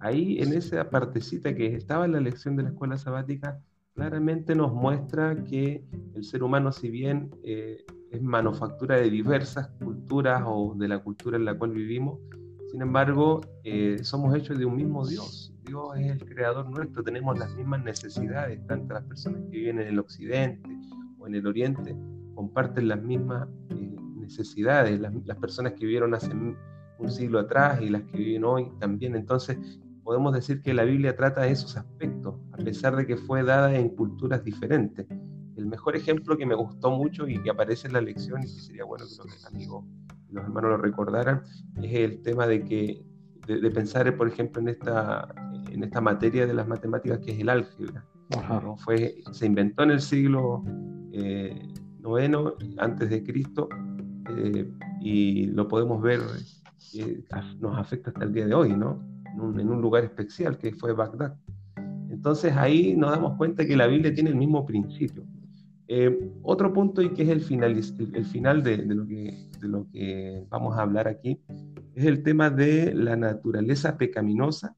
Ahí, 0.00 0.38
en 0.40 0.52
esa 0.52 0.90
partecita 0.90 1.54
que 1.54 1.74
estaba 1.74 2.04
en 2.04 2.12
la 2.12 2.20
lección 2.20 2.56
de 2.56 2.64
la 2.64 2.68
escuela 2.70 2.98
sabática, 2.98 3.60
claramente 3.94 4.54
nos 4.54 4.72
muestra 4.72 5.42
que 5.44 5.84
el 6.14 6.24
ser 6.24 6.42
humano, 6.42 6.72
si 6.72 6.90
bien 6.90 7.30
eh, 7.44 7.84
es 8.10 8.22
manufactura 8.22 8.96
de 8.96 9.10
diversas 9.10 9.68
culturas 9.82 10.42
o 10.46 10.74
de 10.76 10.88
la 10.88 10.98
cultura 10.98 11.36
en 11.36 11.44
la 11.44 11.56
cual 11.56 11.72
vivimos, 11.72 12.18
Sin 12.70 12.82
embargo, 12.82 13.40
eh, 13.62 13.98
somos 14.02 14.34
hechos 14.34 14.58
de 14.58 14.64
un 14.64 14.74
mismo 14.74 15.06
Dios. 15.06 15.52
Dios 15.64 15.96
es 15.96 16.10
el 16.10 16.24
creador 16.24 16.68
nuestro, 16.68 17.04
tenemos 17.04 17.38
las 17.38 17.54
mismas 17.54 17.84
necesidades, 17.84 18.66
tanto 18.66 18.94
las 18.94 19.04
personas 19.04 19.42
que 19.42 19.58
viven 19.58 19.78
en 19.80 19.86
el 19.86 19.98
occidente 20.00 20.68
o 21.18 21.28
en 21.28 21.36
el 21.36 21.46
oriente 21.46 21.96
comparten 22.34 22.88
las 22.88 23.00
mismas 23.00 23.48
eh, 23.70 23.93
necesidades, 24.24 25.00
las, 25.00 25.12
las, 25.24 25.36
personas 25.38 25.72
que 25.72 25.86
vivieron 25.86 26.14
hace 26.14 26.30
un 26.34 27.10
siglo 27.10 27.38
atrás 27.38 27.80
y 27.80 27.88
las 27.88 28.02
que 28.02 28.18
viven 28.18 28.44
hoy 28.44 28.70
también. 28.78 29.14
Entonces, 29.14 29.58
podemos 30.04 30.34
decir 30.34 30.60
que 30.60 30.74
la 30.74 30.84
Biblia 30.84 31.16
trata 31.16 31.46
esos 31.48 31.76
aspectos, 31.76 32.36
a 32.52 32.58
pesar 32.58 32.94
de 32.94 33.06
que 33.06 33.16
fue 33.16 33.42
dada 33.42 33.74
en 33.74 33.88
culturas 33.88 34.44
diferentes. 34.44 35.06
El 35.56 35.66
mejor 35.66 35.96
ejemplo 35.96 36.36
que 36.36 36.46
me 36.46 36.54
gustó 36.54 36.90
mucho 36.90 37.26
y 37.26 37.42
que 37.42 37.50
aparece 37.50 37.86
en 37.86 37.94
la 37.94 38.00
lección, 38.00 38.42
y 38.42 38.46
que 38.46 38.60
sería 38.60 38.84
bueno 38.84 39.06
que 39.06 39.28
los 39.28 39.46
amigos 39.46 39.84
y 40.28 40.34
los 40.34 40.44
hermanos 40.44 40.70
lo 40.70 40.76
recordaran, 40.76 41.42
es 41.82 41.94
el 41.94 42.22
tema 42.22 42.46
de 42.46 42.64
que 42.64 43.04
de, 43.46 43.70
pensar, 43.70 44.14
por 44.16 44.28
ejemplo, 44.28 44.60
en 44.62 44.68
esta, 44.68 45.28
en 45.70 45.82
esta 45.84 46.00
materia 46.00 46.46
de 46.46 46.54
las 46.54 46.66
matemáticas 46.66 47.18
que 47.18 47.32
es 47.32 47.40
el 47.40 47.48
álgebra. 47.48 48.04
Fue, 48.78 49.16
se 49.32 49.46
inventó 49.46 49.82
en 49.82 49.90
el 49.90 50.00
siglo 50.00 50.64
eh, 51.12 51.68
noveno 52.00 52.54
antes 52.78 53.10
de 53.10 53.22
Cristo 53.22 53.68
eh, 54.30 54.70
y 55.00 55.46
lo 55.46 55.68
podemos 55.68 56.00
ver, 56.02 56.20
eh, 56.94 57.24
nos 57.60 57.78
afecta 57.78 58.10
hasta 58.10 58.24
el 58.24 58.32
día 58.32 58.46
de 58.46 58.54
hoy, 58.54 58.74
¿no? 58.74 59.02
En 59.34 59.68
un, 59.68 59.80
lugar 59.80 60.04
especial 60.04 60.58
que 60.58 60.72
fue 60.72 60.92
Bagdad. 60.92 61.36
Entonces 62.08 62.52
ahí 62.56 62.94
nos 62.96 63.10
damos 63.10 63.36
cuenta 63.36 63.66
que 63.66 63.76
la 63.76 63.86
Biblia 63.86 64.14
tiene 64.14 64.30
el 64.30 64.36
mismo 64.36 64.64
principio. 64.64 65.24
Eh, 65.88 66.30
otro 66.42 66.72
punto 66.72 67.02
y 67.02 67.10
que 67.10 67.24
es 67.24 67.28
el 67.28 67.40
final, 67.40 67.72
el, 67.72 68.24
final 68.24 68.62
de, 68.62 68.78
lo 68.78 69.06
que, 69.06 69.50
de 69.60 69.68
lo 69.68 69.86
que 69.90 70.46
vamos 70.48 70.78
a 70.78 70.82
hablar 70.82 71.08
aquí 71.08 71.40
es 71.94 72.06
el 72.06 72.22
tema 72.22 72.48
de 72.48 72.94
la 72.94 73.16
naturaleza 73.16 73.98
pecaminosa 73.98 74.76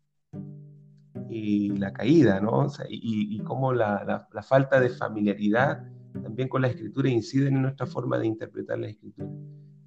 y 1.29 1.71
la 1.77 1.93
caída, 1.93 2.41
¿no? 2.41 2.67
y, 2.89 3.37
y, 3.37 3.39
cómo 3.41 3.73
la, 3.73 4.27
la, 4.33 4.43
falta 4.43 4.81
de 4.81 4.91
familiaridad 4.91 5.85
también 6.37 6.49
con 6.51 6.61
la 6.61 6.69
escritura 6.69 7.09
incide 7.09 7.49
en 7.49 7.63
nuestra 7.63 7.87
forma 7.87 8.19
de 8.19 8.27
interpretar 8.27 8.79
la 8.79 8.89
escritura. 8.89 9.27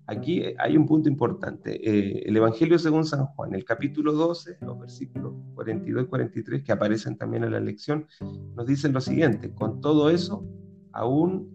Aquí 0.08 0.41
hay 0.58 0.75
un 0.75 0.88
punto 0.88 1.08
importante. 1.08 1.75
Eh, 1.75 2.24
el 2.25 2.36
Evangelio 2.36 2.79
según 2.79 3.06
San 3.06 3.27
Juan, 3.27 3.53
el 3.53 3.63
capítulo 3.63 4.13
12, 4.13 4.58
los 4.62 4.79
versículos 4.79 5.36
42 5.53 6.06
y 6.06 6.08
43 6.08 6.63
que 6.63 6.72
aparecen 6.72 7.18
también 7.18 7.44
en 7.44 7.51
la 7.51 7.60
lección, 7.60 8.08
nos 8.56 8.65
dicen 8.65 8.94
lo 8.94 9.00
siguiente, 9.00 9.53
con 9.53 9.79
todo 9.79 10.10
eso, 10.10 10.44
aún 10.91 11.51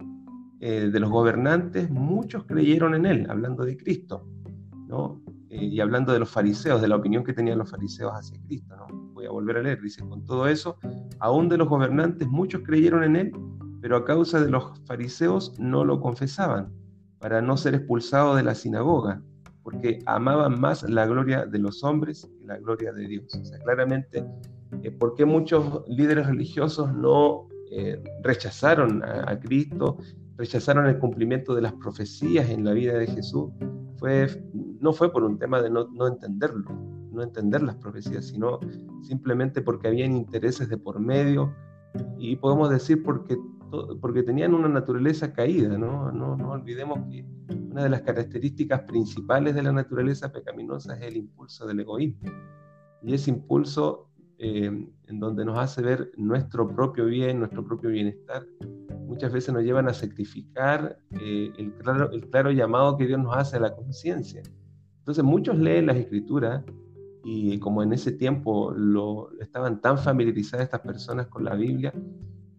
eh, 0.61 0.89
de 0.93 1.01
los 1.01 1.11
gobernantes, 1.11 1.91
muchos 1.91 2.45
creyeron 2.45 2.95
en 2.95 3.07
él, 3.07 3.27
hablando 3.29 3.65
de 3.65 3.77
Cristo, 3.77 4.29
¿no? 4.87 5.21
Eh, 5.49 5.65
y 5.65 5.81
hablando 5.81 6.13
de 6.13 6.21
los 6.21 6.31
fariseos, 6.31 6.81
de 6.81 6.87
la 6.87 6.95
opinión 6.95 7.25
que 7.25 7.33
tenían 7.33 7.59
los 7.59 7.69
fariseos 7.69 8.13
hacia 8.13 8.41
Cristo, 8.47 8.77
¿no? 8.77 8.87
Voy 9.13 9.27
a 9.27 9.31
volver 9.31 9.57
a 9.57 9.63
leer, 9.63 9.83
dice, 9.83 10.07
con 10.09 10.25
todo 10.25 10.47
eso, 10.47 10.79
aún 11.19 11.49
de 11.49 11.57
los 11.57 11.69
gobernantes, 11.69 12.29
muchos 12.29 12.63
creyeron 12.63 13.03
en 13.03 13.17
él, 13.17 13.33
pero 13.85 13.99
a 13.99 14.05
causa 14.07 14.41
de 14.41 14.51
los 14.51 14.81
fariseos 14.87 15.59
no 15.59 15.85
lo 15.85 16.01
confesaban 16.01 16.73
para 17.19 17.43
no 17.43 17.55
ser 17.59 17.75
expulsado 17.75 18.35
de 18.35 18.43
la 18.43 18.55
sinagoga, 18.55 19.21
porque 19.63 19.99
amaban 20.07 20.59
más 20.59 20.89
la 20.89 21.05
gloria 21.05 21.45
de 21.45 21.59
los 21.59 21.85
hombres 21.85 22.27
que 22.41 22.47
la 22.47 22.57
gloria 22.57 22.95
de 22.95 23.07
Dios. 23.07 23.35
O 23.39 23.45
sea, 23.45 23.59
claramente, 23.59 24.25
eh, 24.83 24.91
¿por 24.91 25.15
qué 25.15 25.27
muchos 25.27 25.83
líderes 25.87 26.27
religiosos 26.29 26.95
no 26.95 27.47
eh, 27.71 28.03
rechazaron 28.23 29.05
a, 29.05 29.39
Cristo, 29.39 29.99
rechazaron 30.39 30.87
el 30.87 30.99
cumplimiento 30.99 31.55
de 31.55 31.61
las 31.61 31.75
profecías 31.75 32.49
en 32.49 32.65
la 32.65 32.73
vida 32.73 32.95
de 32.95 33.07
Jesús? 33.07 33.51
Fue, 33.99 34.29
no 34.81 34.95
fue 34.95 35.13
por 35.13 35.25
un 35.25 35.39
tema 35.39 35.61
de 35.61 35.69
no, 35.69 35.89
no 35.89 36.07
entenderlo, 36.07 36.71
no 37.13 37.23
entender 37.23 37.63
las 37.63 37.77
profecías, 37.77 38.29
sino 38.29 38.61
simplemente 39.03 39.61
porque 39.61 39.89
habían 39.89 40.17
intereses 40.17 40.71
de 40.71 40.79
por 40.79 41.01
medio, 41.01 41.53
y 42.19 42.37
podemos 42.37 42.71
decir 42.71 43.03
porque 43.03 43.37
porque 44.01 44.23
tenían 44.23 44.55
una 44.55 44.69
naturaleza 44.69 45.33
caída, 45.33 45.77
¿no? 45.79 46.13
No, 46.13 46.37
no 46.37 46.51
olvidemos 46.51 46.99
que 47.11 47.25
una 47.71 47.83
de 47.85 47.89
las 47.89 48.03
características 48.03 48.83
principales 48.83 49.55
de 49.55 49.63
la 49.63 49.73
naturaleza 49.73 50.33
pecaminosa 50.33 50.97
es 50.97 51.03
el 51.03 51.17
impulso 51.17 51.67
del 51.67 51.81
egoísmo. 51.81 52.31
Y 53.03 53.15
ese 53.15 53.31
impulso 53.31 54.09
eh, 54.39 54.67
en 55.07 55.21
donde 55.21 55.45
nos 55.45 55.59
hace 55.59 55.81
ver 55.81 56.11
nuestro 56.17 56.69
propio 56.75 57.07
bien, 57.07 57.39
nuestro 57.39 57.65
propio 57.65 57.91
bienestar, 57.91 58.47
muchas 59.07 59.33
veces 59.33 59.55
nos 59.55 59.63
llevan 59.63 59.89
a 59.89 59.95
sacrificar 59.95 60.99
eh, 61.21 61.53
el, 61.57 61.73
claro, 61.75 62.11
el 62.11 62.29
claro 62.29 62.51
llamado 62.51 62.97
que 62.97 63.07
Dios 63.07 63.21
nos 63.21 63.37
hace 63.37 63.57
a 63.57 63.61
la 63.61 63.75
conciencia. 63.75 64.43
Entonces 64.99 65.23
muchos 65.23 65.59
leen 65.59 65.87
las 65.87 65.97
escrituras 65.97 66.65
y 67.25 67.59
como 67.59 67.83
en 67.83 67.93
ese 67.93 68.13
tiempo 68.13 68.73
lo, 68.73 69.31
estaban 69.41 69.81
tan 69.81 69.99
familiarizadas 69.99 70.65
estas 70.65 70.81
personas 70.81 71.27
con 71.29 71.45
la 71.45 71.55
Biblia, 71.55 71.93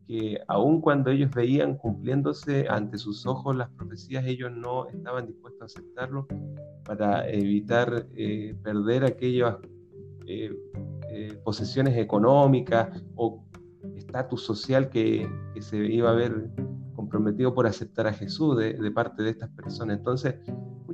que 0.07 0.39
aun 0.47 0.81
cuando 0.81 1.09
ellos 1.09 1.31
veían 1.31 1.77
cumpliéndose 1.77 2.67
ante 2.69 2.97
sus 2.97 3.25
ojos 3.25 3.55
las 3.55 3.69
profecías, 3.71 4.25
ellos 4.25 4.51
no 4.51 4.87
estaban 4.87 5.25
dispuestos 5.25 5.61
a 5.61 5.65
aceptarlo 5.65 6.27
para 6.83 7.27
evitar 7.29 8.05
eh, 8.15 8.55
perder 8.63 9.03
aquellas 9.05 9.55
eh, 10.27 10.55
eh, 11.09 11.33
posesiones 11.43 11.97
económicas 11.97 13.03
o 13.15 13.43
estatus 13.95 14.43
social 14.43 14.89
que, 14.89 15.27
se 15.59 15.77
iba 15.77 16.11
a 16.11 16.13
ver 16.13 16.49
comprometido 16.95 17.53
por 17.53 17.65
aceptar 17.65 18.07
a 18.07 18.13
Jesús 18.13 18.57
de, 18.57 18.91
parte 18.91 19.23
de 19.23 19.31
estas 19.31 19.49
personas. 19.51 19.97
Entonces, 19.97 20.35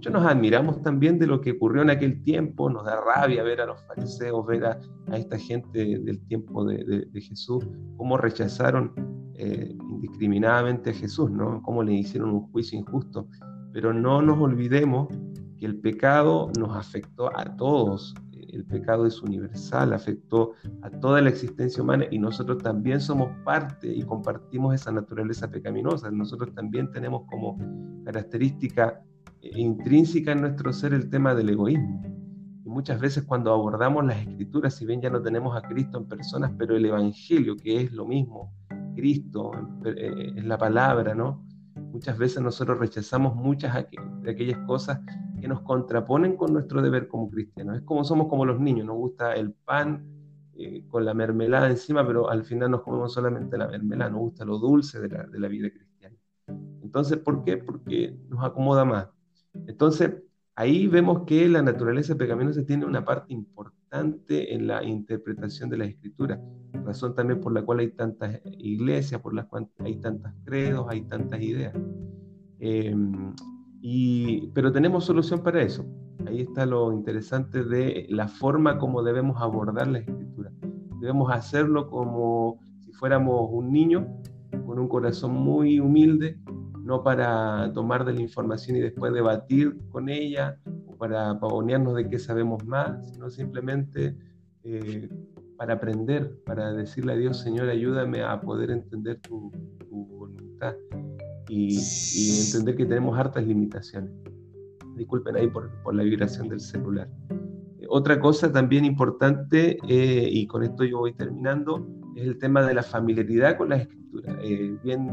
muchos 0.02 0.14
nos 0.14 0.26
admiramos 0.26 0.82
también 0.82 1.20
de 1.20 1.28
lo 1.28 1.42
que 1.42 1.52
ocurrió 1.52 1.84
en 1.84 1.92
aquel 1.92 2.24
tiempo, 2.24 2.72
nos 2.72 2.86
da 2.86 3.00
rabia 3.02 3.44
ver 3.44 3.62
a 3.62 3.68
los 3.68 3.80
fariseos, 3.84 4.48
ver 4.48 4.66
a, 4.66 4.80
a 5.12 5.18
esta 5.18 5.38
gente 5.38 6.00
del 6.00 6.20
tiempo 6.26 6.66
de, 6.66 7.06
de, 7.06 7.22
Jesús, 7.22 7.68
cómo 7.98 8.18
rechazaron 8.18 8.94
eh, 9.36 9.78
indiscriminadamente 9.92 10.90
a 10.90 10.94
Jesús, 10.94 11.30
¿no? 11.30 11.62
cómo 11.62 11.84
le 11.84 11.94
hicieron 11.94 12.32
un 12.32 12.52
juicio 12.52 12.80
injusto. 12.80 13.28
Pero 13.74 13.94
no 13.94 14.24
nos 14.24 14.40
olvidemos 14.40 15.08
que 15.60 15.68
el 15.68 15.80
pecado 15.80 16.50
nos 16.58 16.76
afectó 16.76 17.30
a 17.38 17.56
todos, 17.56 18.16
el 18.32 18.66
pecado 18.66 19.06
es 19.06 19.22
universal, 19.22 19.94
afectó 19.94 20.54
a 20.82 20.90
toda 20.90 21.22
la 21.22 21.30
existencia 21.30 21.84
humana 21.84 22.06
y 22.10 22.18
nosotros 22.18 22.58
también 22.64 23.00
somos 23.00 23.30
parte 23.46 23.88
y 23.88 24.02
compartimos 24.02 24.74
esa 24.74 24.92
naturaleza 24.92 25.48
pecaminosa. 25.52 26.10
Nosotros 26.10 26.56
también 26.56 26.92
tenemos 26.92 27.22
como 27.30 27.60
característica 28.04 29.00
intrínseca 29.42 30.32
en 30.32 30.42
nuestro 30.42 30.72
ser 30.74 30.94
el 30.94 31.10
tema 31.10 31.36
del 31.36 31.50
egoísmo. 31.50 32.02
Y 32.64 32.70
muchas 32.70 33.00
veces 33.00 33.24
cuando 33.24 33.52
abordamos 33.52 34.06
las 34.06 34.20
escrituras, 34.20 34.76
si 34.76 34.86
bien 34.86 35.02
ya 35.02 35.10
no 35.10 35.22
tenemos 35.22 35.56
a 35.56 35.68
Cristo 35.68 35.98
en 35.98 36.08
personas, 36.08 36.52
pero 36.58 36.76
el 36.76 36.86
Evangelio, 36.86 37.58
que 37.58 37.82
es 37.82 37.92
lo 37.92 38.06
mismo, 38.06 38.54
Cristo 38.96 39.52
eh, 39.86 40.34
es 40.36 40.46
la 40.46 40.58
palabra, 40.58 41.16
¿no? 41.16 41.44
Muchas 41.76 42.18
veces 42.18 42.42
nosotros 42.42 42.80
rechazamos 42.80 43.36
muchas 43.36 43.86
de 44.22 44.32
aquellas 44.32 44.60
cosas 44.60 45.00
que 45.40 45.48
nos 45.48 45.62
contraponen 45.62 46.38
con 46.38 46.54
nuestro 46.54 46.82
deber 46.82 47.08
como 47.08 47.30
cristianos. 47.30 47.78
Es 47.78 47.82
como 47.82 48.04
somos 48.04 48.28
como 48.28 48.46
los 48.46 48.60
niños, 48.60 48.86
nos 48.86 48.98
gusta 48.98 49.34
el 49.34 49.54
pan 49.54 50.06
eh, 50.54 50.86
con 50.88 51.04
la 51.04 51.14
mermelada 51.14 51.70
encima, 51.70 52.06
pero 52.06 52.30
al 52.30 52.44
final 52.44 52.72
nos 52.72 52.82
comemos 52.82 53.14
solamente 53.14 53.58
la 53.58 53.68
mermelada, 53.68 54.12
nos 54.12 54.20
gusta 54.20 54.46
lo 54.46 54.60
dulce 54.60 55.00
de 55.00 55.10
la, 55.10 55.24
de 55.24 55.40
la 55.40 55.48
vida 55.48 55.70
cristiana. 55.70 56.16
Entonces, 56.84 57.18
¿por 57.18 57.44
qué? 57.44 57.58
Porque 57.58 58.16
nos 58.30 58.44
acomoda 58.44 58.86
más. 58.86 59.08
Entonces, 59.54 60.12
ahí 60.56 60.88
vemos 60.88 61.24
que 61.26 61.48
la 61.48 61.62
naturaleza 61.62 62.16
pecaminosa 62.16 62.66
tiene 62.66 62.86
una 62.86 63.04
parte 63.04 63.34
importante 63.34 64.54
en 64.54 64.68
la 64.68 64.84
interpretación 64.84 65.70
de 65.70 65.78
la 65.78 65.86
escritura, 65.86 66.42
razón 66.86 67.14
también 67.14 67.42
por 67.42 67.54
la 67.54 67.64
cual 67.64 67.80
hay 67.80 67.92
tantas 67.92 68.40
iglesias, 68.46 69.22
por 69.22 69.34
las 69.34 69.48
cuales 69.48 69.70
hay 69.80 70.00
tantos 70.00 70.32
credos, 70.46 70.86
hay 70.90 71.02
tantas 71.02 71.42
ideas. 71.42 71.74
Eh, 72.60 72.96
pero 74.54 74.72
tenemos 74.72 75.06
solución 75.06 75.42
para 75.42 75.62
eso. 75.62 75.86
Ahí 76.28 76.42
está 76.42 76.66
lo 76.66 76.94
interesante 76.94 77.64
de 77.64 78.06
la 78.10 78.28
forma 78.28 78.78
como 78.78 79.02
debemos 79.04 79.42
abordar 79.42 79.88
la 79.88 80.00
escritura. 80.00 80.52
Debemos 81.00 81.32
hacerlo 81.32 81.90
como 81.90 82.60
si 82.80 82.92
fuéramos 82.94 83.50
un 83.52 83.72
niño 83.72 84.08
con 84.66 84.78
un 84.78 84.88
corazón 84.88 85.34
muy 85.34 85.80
humilde, 85.80 86.40
no 86.92 87.04
para 87.04 87.72
tomar 87.74 88.04
de 88.04 88.12
la 88.12 88.20
información 88.20 88.76
y 88.76 88.82
después 88.82 89.14
debatir 89.14 89.78
con 89.92 90.10
ella 90.10 90.60
o 90.86 90.98
para 90.98 91.40
pavonearnos 91.40 91.96
de 91.96 92.10
que 92.10 92.20
sabemos 92.20 92.66
más, 92.66 93.14
sino 93.14 93.30
simplemente 93.30 94.18
eh, 94.66 95.08
para 95.56 95.76
aprender, 95.76 96.38
para 96.46 96.74
decirle 96.74 97.14
a 97.14 97.16
Dios, 97.16 97.38
Señor, 97.40 97.70
ayúdame 97.70 98.24
a 98.24 98.42
poder 98.42 98.72
entender 98.72 99.22
tu, 99.22 99.50
tu 99.90 100.06
voluntad 100.06 100.76
y, 101.48 101.80
entender 102.46 102.76
que 102.76 102.86
tenemos 102.86 103.18
hartas 103.18 103.48
limitaciones. 103.48 104.12
Disculpen 104.98 105.38
ahí 105.38 105.48
por, 105.48 105.72
por 105.84 105.96
la 105.96 106.04
vibración 106.04 106.50
del 106.50 106.60
celular. 106.60 107.08
Eh, 107.80 107.86
otra 107.88 108.20
cosa 108.20 108.52
también 108.52 108.84
importante, 108.84 109.78
eh, 109.88 110.28
y 110.30 110.46
con 110.46 110.64
esto 110.64 110.84
yo 110.84 111.00
voy 111.00 111.14
terminando, 111.14 111.88
es 112.18 112.28
el 112.28 112.38
tema 112.38 112.64
de 112.64 112.74
la 112.74 112.84
familiaridad 112.84 113.58
con 113.58 113.70
la 113.70 113.78
escritura. 113.78 114.38
Eh, 114.44 114.78
bien, 114.84 115.10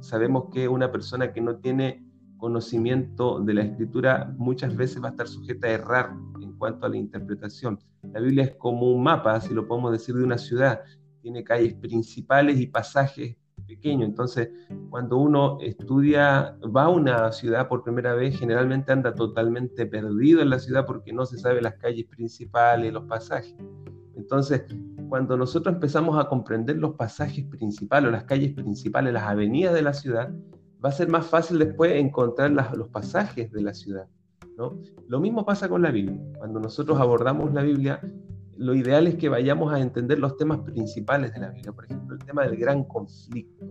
sabemos 0.00 0.44
que 0.52 0.68
una 0.68 0.90
persona 0.90 1.32
que 1.32 1.40
no 1.40 1.56
tiene 1.56 2.04
conocimiento 2.38 3.40
de 3.40 3.54
la 3.54 3.62
escritura 3.62 4.34
muchas 4.36 4.76
veces 4.76 5.02
va 5.02 5.08
a 5.08 5.10
estar 5.10 5.28
sujeta 5.28 5.68
a 5.68 5.72
errar 5.72 6.10
en 6.40 6.52
cuanto 6.58 6.86
a 6.86 6.88
la 6.88 6.96
interpretación. 6.96 7.78
La 8.12 8.20
Biblia 8.20 8.44
es 8.44 8.54
como 8.56 8.92
un 8.92 9.02
mapa, 9.02 9.40
si 9.40 9.54
lo 9.54 9.66
podemos 9.66 9.92
decir, 9.92 10.14
de 10.14 10.24
una 10.24 10.38
ciudad. 10.38 10.82
Tiene 11.22 11.42
calles 11.42 11.74
principales 11.74 12.60
y 12.60 12.66
pasajes 12.66 13.36
pequeños. 13.66 14.08
Entonces, 14.08 14.50
cuando 14.90 15.16
uno 15.16 15.58
estudia, 15.60 16.56
va 16.74 16.84
a 16.84 16.88
una 16.88 17.32
ciudad 17.32 17.68
por 17.68 17.82
primera 17.82 18.14
vez, 18.14 18.38
generalmente 18.38 18.92
anda 18.92 19.14
totalmente 19.14 19.86
perdido 19.86 20.40
en 20.40 20.50
la 20.50 20.58
ciudad 20.58 20.86
porque 20.86 21.12
no 21.12 21.26
se 21.26 21.38
sabe 21.38 21.60
las 21.60 21.74
calles 21.74 22.06
principales, 22.06 22.92
los 22.92 23.04
pasajes. 23.04 23.56
Entonces, 24.14 24.64
cuando 25.08 25.36
nosotros 25.36 25.74
empezamos 25.74 26.18
a 26.18 26.28
comprender 26.28 26.76
los 26.76 26.94
pasajes 26.94 27.44
principales, 27.46 28.10
las 28.10 28.24
calles 28.24 28.52
principales, 28.52 29.12
las 29.12 29.24
avenidas 29.24 29.74
de 29.74 29.82
la 29.82 29.92
ciudad, 29.92 30.32
va 30.84 30.88
a 30.88 30.92
ser 30.92 31.08
más 31.08 31.26
fácil 31.26 31.58
después 31.58 31.92
encontrar 31.92 32.50
los 32.50 32.88
pasajes 32.88 33.50
de 33.50 33.62
la 33.62 33.74
ciudad. 33.74 34.06
¿no? 34.56 34.78
Lo 35.08 35.20
mismo 35.20 35.44
pasa 35.44 35.68
con 35.68 35.82
la 35.82 35.90
Biblia. 35.90 36.18
Cuando 36.38 36.60
nosotros 36.60 36.98
abordamos 36.98 37.52
la 37.52 37.62
Biblia, 37.62 38.00
lo 38.56 38.74
ideal 38.74 39.06
es 39.06 39.16
que 39.16 39.28
vayamos 39.28 39.72
a 39.72 39.80
entender 39.80 40.18
los 40.18 40.36
temas 40.36 40.60
principales 40.60 41.32
de 41.34 41.40
la 41.40 41.50
Biblia. 41.50 41.72
Por 41.72 41.84
ejemplo, 41.84 42.16
el 42.16 42.24
tema 42.24 42.42
del 42.42 42.56
gran 42.56 42.84
conflicto, 42.84 43.66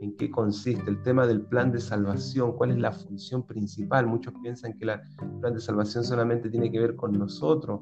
en 0.00 0.16
qué 0.16 0.30
consiste, 0.30 0.90
el 0.90 1.02
tema 1.02 1.26
del 1.26 1.42
plan 1.42 1.70
de 1.70 1.80
salvación, 1.80 2.52
cuál 2.56 2.72
es 2.72 2.78
la 2.78 2.92
función 2.92 3.46
principal. 3.46 4.06
Muchos 4.06 4.34
piensan 4.42 4.76
que 4.76 4.84
el 4.84 5.00
plan 5.40 5.54
de 5.54 5.60
salvación 5.60 6.04
solamente 6.04 6.50
tiene 6.50 6.70
que 6.70 6.80
ver 6.80 6.96
con 6.96 7.12
nosotros 7.12 7.80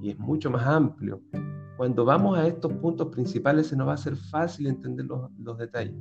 y 0.00 0.10
es 0.10 0.18
mucho 0.18 0.50
más 0.50 0.66
amplio. 0.66 1.20
Cuando 1.82 2.04
vamos 2.04 2.38
a 2.38 2.46
estos 2.46 2.72
puntos 2.74 3.08
principales 3.08 3.66
se 3.66 3.76
nos 3.76 3.88
va 3.88 3.90
a 3.90 3.94
hacer 3.94 4.14
fácil 4.14 4.68
entender 4.68 5.04
los, 5.04 5.28
los 5.36 5.58
detalles. 5.58 5.96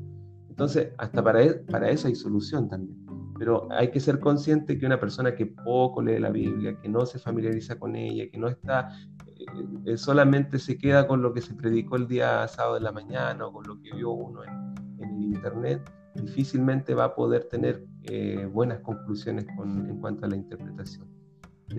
Entonces, 0.48 0.90
hasta 1.00 1.24
para, 1.24 1.42
e, 1.42 1.56
para 1.56 1.90
eso 1.90 2.08
hay 2.08 2.14
solución 2.14 2.70
también. 2.70 3.04
Pero 3.40 3.68
hay 3.72 3.90
que 3.90 4.00
ser 4.00 4.20
consciente 4.20 4.78
que 4.78 4.86
una 4.86 5.00
persona 5.00 5.34
que 5.34 5.48
poco 5.48 6.04
lee 6.04 6.20
la 6.20 6.30
Biblia, 6.30 6.78
que 6.80 6.88
no 6.88 7.04
se 7.08 7.18
familiariza 7.18 7.80
con 7.80 7.96
ella, 7.96 8.30
que 8.30 8.38
no 8.38 8.48
está, 8.48 8.90
eh, 9.26 9.46
eh, 9.86 9.98
solamente 9.98 10.60
se 10.60 10.78
queda 10.78 11.08
con 11.08 11.24
lo 11.24 11.34
que 11.34 11.42
se 11.42 11.56
predicó 11.56 11.96
el 11.96 12.08
día 12.08 12.48
sábado 12.48 12.76
de 12.76 12.82
la 12.82 12.92
mañana 12.92 13.48
o 13.48 13.52
con 13.52 13.66
lo 13.66 13.82
que 13.82 13.90
vio 13.96 14.12
uno 14.12 14.44
en, 14.44 14.76
el 15.00 15.24
Internet, 15.34 15.82
difícilmente 16.14 16.94
va 16.94 17.06
a 17.06 17.16
poder 17.16 17.46
tener 17.46 17.88
eh, 18.04 18.48
buenas 18.54 18.82
conclusiones 18.82 19.48
en 19.48 19.98
cuanto 20.00 20.28
a 20.28 20.30
la 20.30 20.36
interpretación. 20.36 21.21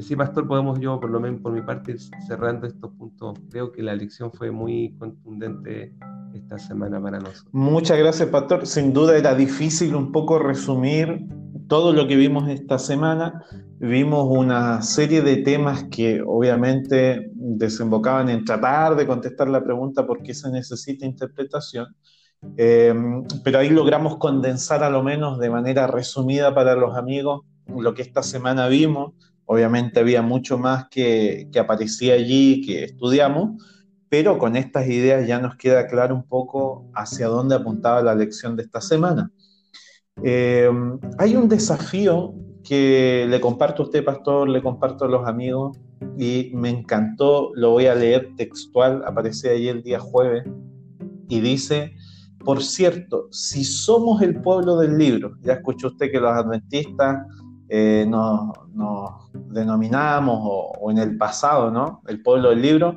Sí, 0.00 0.16
Pastor, 0.16 0.46
podemos 0.49 0.80
yo, 0.80 0.99
por 0.99 1.11
lo 1.11 1.20
menos 1.20 1.40
por 1.40 1.52
mi 1.52 1.62
parte, 1.62 1.96
cerrando 2.26 2.66
estos 2.66 2.92
puntos, 2.92 3.38
creo 3.50 3.72
que 3.72 3.82
la 3.82 3.94
lección 3.94 4.32
fue 4.32 4.50
muy 4.50 4.96
contundente 4.99 5.94
esta 6.34 6.58
semana 6.58 7.00
para 7.00 7.18
nosotros. 7.18 7.49
Muchas 7.52 7.99
gracias, 7.99 8.28
Pastor. 8.30 8.66
Sin 8.66 8.92
duda 8.92 9.16
era 9.16 9.34
difícil 9.34 9.94
un 9.94 10.11
poco 10.11 10.38
resumir 10.38 11.26
todo 11.68 11.92
lo 11.92 12.08
que 12.08 12.16
vimos 12.16 12.49
esta 12.49 12.78
semana. 12.78 13.44
Vimos 13.78 14.26
una 14.30 14.80
serie 14.82 15.20
de 15.20 15.38
temas 15.38 15.84
que 15.84 16.22
obviamente 16.25 17.30
desembocaban 17.34 18.30
en 18.30 18.44
tratar 18.44 18.96
de 18.96 19.06
contestar 19.06 19.49
la 19.49 19.62
pregunta 19.62 20.06
por 20.06 20.22
qué 20.22 20.32
se 20.32 20.50
necesita 20.50 21.04
interpretación. 21.04 21.94
Eh, 22.56 22.94
pero 23.44 23.58
ahí 23.58 23.70
logramos 23.70 24.16
condensar 24.16 24.82
a 24.82 24.90
lo 24.90 25.02
menos 25.02 25.38
de 25.38 25.50
manera 25.50 25.87
resumida 25.87 26.54
para 26.54 26.75
los 26.75 26.96
amigos 26.96 27.42
lo 27.68 27.94
que 27.94 28.02
esta 28.02 28.22
semana 28.22 28.66
vimos 28.68 29.12
Obviamente 29.46 30.00
había 30.00 30.22
mucho 30.22 30.58
más 30.58 30.88
que, 30.88 31.49
aparecía 31.58 32.14
allí, 32.14 32.64
que 32.64 32.84
estudiamos, 32.84 33.62
pero 34.08 34.38
con 34.38 34.56
estas 34.56 34.87
ideas 34.88 35.26
ya 35.26 35.40
nos 35.40 35.56
queda 35.56 35.87
claro 35.87 36.14
un 36.14 36.25
poco 36.25 36.90
hacia 36.94 37.28
dónde 37.28 37.54
apuntaba 37.54 38.02
la 38.02 38.14
lección 38.14 38.56
de 38.56 38.62
esta 38.62 38.80
semana. 38.80 39.30
Eh, 40.22 40.70
hay 41.18 41.37
un 41.37 41.49
desafío 41.49 42.34
que 42.62 43.26
le 43.28 43.40
comparto 43.40 43.82
a 43.82 43.87
usted, 43.87 44.04
pastor, 44.04 44.49
le 44.49 44.62
comparto 44.62 45.04
a 45.04 45.08
los 45.08 45.26
amigos, 45.26 45.78
y 46.18 46.50
me 46.55 46.68
encantó, 46.68 47.52
lo 47.55 47.70
voy 47.70 47.87
a 47.87 47.94
leer 47.94 48.31
textual, 48.37 49.02
aparece 49.07 49.50
allí 49.50 49.68
el 49.68 49.83
día 49.83 49.98
jueves, 49.98 50.44
y 51.28 51.40
dice, 51.40 51.94
por 52.44 52.62
cierto, 52.62 53.28
si 53.31 53.64
somos 53.64 54.20
el 54.22 54.40
pueblo 54.40 54.76
del 54.78 54.98
libro, 54.98 55.37
ya 55.40 55.55
escuchó 55.55 55.88
usted 55.88 56.11
que 56.11 56.20
los 56.20 56.31
adventistas 56.31 57.26
eh, 57.74 58.04
nos, 58.06 58.52
denominamos 59.32 60.40
o, 60.42 60.90
en 60.90 60.98
el 60.98 61.16
pasado, 61.16 61.70
¿no? 61.70 62.02
El 62.06 62.22
pueblo 62.22 62.50
del 62.50 62.61
libro, 62.61 62.96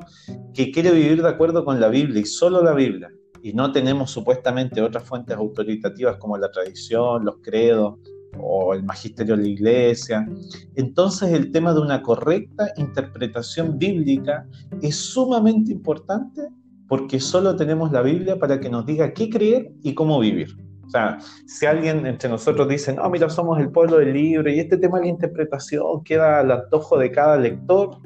que 0.52 0.70
quiere 0.70 0.90
vivir 0.90 1.22
de 1.22 1.28
acuerdo 1.30 1.64
con 1.64 1.80
la 1.80 1.88
Biblia 1.88 2.20
y 2.20 2.26
solo 2.26 2.62
la 2.62 2.74
Biblia. 2.74 3.10
Y 3.42 3.54
no 3.54 3.72
tenemos 3.72 4.10
supuestamente 4.10 4.82
otras 4.82 5.02
fuentes 5.04 5.34
autoritativas 5.34 6.18
como 6.18 6.36
la 6.36 6.50
tradición, 6.50 7.24
los 7.24 7.36
credos 7.42 7.94
o 8.38 8.74
el 8.74 8.82
magisterio 8.82 9.34
de 9.34 9.44
la 9.44 9.48
iglesia. 9.48 10.28
Entonces 10.74 11.32
el 11.32 11.52
tema 11.52 11.72
de 11.72 11.80
una 11.80 12.02
correcta 12.02 12.70
interpretación 12.76 13.78
bíblica 13.78 14.46
es 14.82 14.94
sumamente 14.94 15.72
importante 15.72 16.42
porque 16.86 17.18
solo 17.18 17.56
tenemos 17.56 17.92
la 17.92 18.02
Biblia 18.02 18.38
para 18.38 18.60
que 18.60 18.68
nos 18.68 18.84
diga 18.84 19.14
qué 19.14 19.30
creer 19.30 19.72
y 19.82 19.94
cómo 19.94 20.20
vivir. 20.20 20.65
O 20.86 20.90
sea, 20.90 21.18
si 21.46 21.66
alguien 21.66 22.06
entre 22.06 22.28
nosotros 22.28 22.68
dice, 22.68 22.94
no, 22.94 23.08
mira, 23.10 23.28
somos 23.28 23.58
el 23.58 23.70
pueblo 23.70 23.98
del 23.98 24.12
libro 24.12 24.50
y 24.50 24.60
este 24.60 24.78
tema 24.78 24.98
de 24.98 25.06
la 25.06 25.10
interpretación 25.10 26.04
queda 26.04 26.40
al 26.40 26.50
antojo 26.50 26.98
de 26.98 27.10
cada 27.10 27.36
lector, 27.36 27.98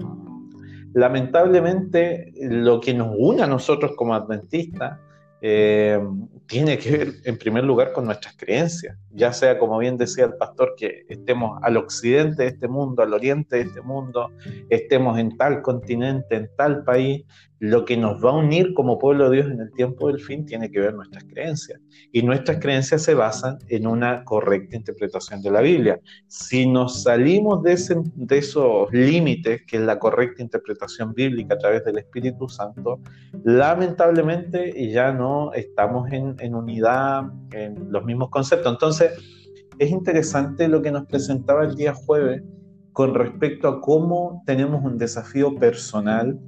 lamentablemente 0.94 2.32
lo 2.40 2.80
que 2.80 2.94
nos 2.94 3.14
une 3.18 3.42
a 3.42 3.46
nosotros 3.46 3.92
como 3.96 4.14
adventistas 4.14 4.98
eh, 5.42 5.98
tiene 6.46 6.76
que 6.76 6.90
ver 6.90 7.14
en 7.24 7.38
primer 7.38 7.64
lugar 7.64 7.92
con 7.92 8.04
nuestras 8.04 8.36
creencias, 8.36 8.98
ya 9.10 9.32
sea 9.32 9.58
como 9.58 9.78
bien 9.78 9.96
decía 9.96 10.24
el 10.24 10.34
pastor, 10.34 10.74
que 10.76 11.06
estemos 11.08 11.58
al 11.62 11.78
occidente 11.78 12.42
de 12.42 12.48
este 12.50 12.68
mundo, 12.68 13.02
al 13.02 13.14
oriente 13.14 13.56
de 13.56 13.62
este 13.62 13.80
mundo, 13.80 14.32
estemos 14.68 15.18
en 15.18 15.36
tal 15.38 15.62
continente, 15.62 16.36
en 16.36 16.50
tal 16.56 16.84
país, 16.84 17.24
lo 17.60 17.84
que 17.84 17.96
nos 17.96 18.24
va 18.24 18.30
a 18.30 18.38
unir 18.38 18.72
como 18.72 18.98
pueblo 18.98 19.28
de 19.28 19.36
Dios 19.36 19.52
en 19.52 19.60
el 19.60 19.70
tiempo 19.72 20.08
del 20.08 20.18
fin 20.18 20.46
tiene 20.46 20.70
que 20.70 20.80
ver 20.80 20.94
nuestras 20.94 21.24
creencias. 21.24 21.78
Y 22.10 22.22
nuestras 22.22 22.58
creencias 22.58 23.02
se 23.02 23.12
basan 23.12 23.58
en 23.68 23.86
una 23.86 24.24
correcta 24.24 24.76
interpretación 24.76 25.42
de 25.42 25.50
la 25.50 25.60
Biblia. 25.60 26.00
Si 26.26 26.66
nos 26.66 27.02
salimos 27.02 27.62
de, 27.62 27.76
de 28.14 28.38
esos 28.38 28.90
límites, 28.92 29.62
que 29.66 29.76
es 29.76 29.82
la 29.82 29.98
correcta 29.98 30.42
interpretación 30.42 31.12
bíblica 31.12 31.54
a 31.54 31.58
través 31.58 31.84
del 31.84 31.98
Espíritu 31.98 32.48
Santo, 32.48 32.98
lamentablemente 33.44 34.90
ya 34.90 35.12
no 35.12 35.52
estamos 35.52 36.10
en, 36.12 36.36
en 36.38 36.54
unidad, 36.54 37.24
en 37.52 37.92
los 37.92 38.02
mismos 38.06 38.30
conceptos. 38.30 38.72
Entonces, 38.72 39.12
es 39.78 39.90
interesante 39.90 40.66
lo 40.66 40.80
que 40.80 40.90
nos 40.90 41.04
presentaba 41.04 41.64
el 41.64 41.74
día 41.74 41.92
jueves 41.92 42.42
con 42.92 43.14
respecto 43.14 43.68
a 43.68 43.80
cómo 43.82 44.42
tenemos 44.46 44.82
un 44.82 44.96
desafío 44.96 45.54
personal 45.56 46.38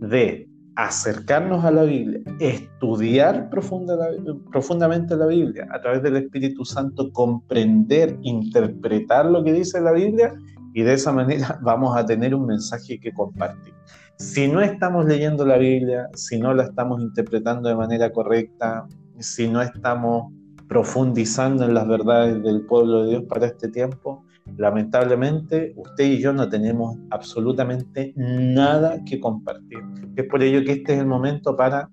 de 0.00 0.47
acercarnos 0.78 1.64
a 1.64 1.72
la 1.72 1.82
Biblia, 1.82 2.20
estudiar 2.38 3.50
profundamente 3.50 5.16
la 5.16 5.26
Biblia, 5.26 5.66
a 5.72 5.80
través 5.80 6.04
del 6.04 6.18
Espíritu 6.18 6.64
Santo 6.64 7.12
comprender, 7.12 8.16
interpretar 8.22 9.26
lo 9.26 9.42
que 9.42 9.52
dice 9.52 9.80
la 9.80 9.90
Biblia 9.90 10.32
y 10.72 10.82
de 10.82 10.92
esa 10.92 11.10
manera 11.10 11.58
vamos 11.62 11.96
a 11.96 12.06
tener 12.06 12.32
un 12.32 12.46
mensaje 12.46 13.00
que 13.00 13.12
compartir. 13.12 13.74
Si 14.18 14.46
no 14.46 14.60
estamos 14.60 15.04
leyendo 15.06 15.44
la 15.44 15.58
Biblia, 15.58 16.06
si 16.14 16.38
no 16.38 16.54
la 16.54 16.62
estamos 16.62 17.00
interpretando 17.00 17.68
de 17.68 17.74
manera 17.74 18.12
correcta, 18.12 18.86
si 19.18 19.48
no 19.48 19.60
estamos 19.60 20.32
profundizando 20.68 21.64
en 21.64 21.74
las 21.74 21.88
verdades 21.88 22.40
del 22.44 22.64
pueblo 22.66 23.02
de 23.02 23.10
Dios 23.10 23.24
para 23.28 23.46
este 23.46 23.66
tiempo, 23.66 24.24
lamentablemente 24.56 25.72
usted 25.76 26.04
y 26.04 26.20
yo 26.20 26.32
no 26.32 26.48
tenemos 26.48 26.96
absolutamente 27.10 28.12
nada 28.16 29.02
que 29.04 29.20
compartir. 29.20 29.78
Es 30.16 30.24
por 30.24 30.42
ello 30.42 30.64
que 30.64 30.72
este 30.72 30.94
es 30.94 31.00
el 31.00 31.06
momento 31.06 31.56
para 31.56 31.90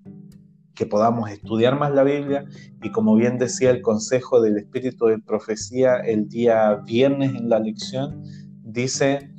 que 0.74 0.86
podamos 0.86 1.30
estudiar 1.30 1.78
más 1.78 1.92
la 1.92 2.04
Biblia 2.04 2.44
y 2.82 2.90
como 2.90 3.16
bien 3.16 3.38
decía 3.38 3.70
el 3.70 3.82
consejo 3.82 4.40
del 4.40 4.58
Espíritu 4.58 5.06
de 5.06 5.18
Profecía 5.18 5.96
el 5.96 6.28
día 6.28 6.74
viernes 6.84 7.34
en 7.34 7.48
la 7.48 7.58
lección, 7.58 8.22
dice, 8.62 9.30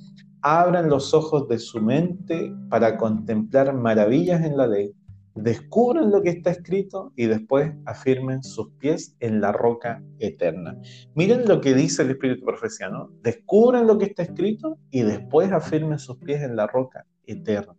abran 0.41 0.89
los 0.89 1.13
ojos 1.13 1.47
de 1.47 1.60
su 1.60 1.82
mente 1.82 2.53
para 2.69 2.97
contemplar 2.97 3.73
maravillas 3.73 4.43
en 4.43 4.58
la 4.58 4.67
ley 4.67 4.93
descubran 5.38 6.12
lo 6.12 6.21
que 6.21 6.30
está 6.30 6.52
escrito 6.52 7.13
y 7.15 7.26
después 7.26 7.73
afirmen 7.86 8.43
sus 8.43 8.71
pies 8.80 9.15
en 9.19 9.41
la 9.41 9.52
roca 9.52 10.04
eterna. 10.19 10.78
Miren 11.15 11.47
lo 11.47 11.62
que 11.62 11.73
dice 11.73 12.04
el 12.04 12.12
Espíritu 12.12 12.45
Profesiano. 12.45 13.10
Descubran 13.21 13.88
lo 13.88 13.97
que 13.97 14.06
está 14.06 14.23
escrito 14.23 14.78
y 14.91 15.02
después 15.02 15.52
afirmen 15.52 16.00
sus 16.00 16.17
pies 16.17 16.41
en 16.41 16.56
la 16.56 16.67
roca 16.67 17.06
eterna. 17.26 17.76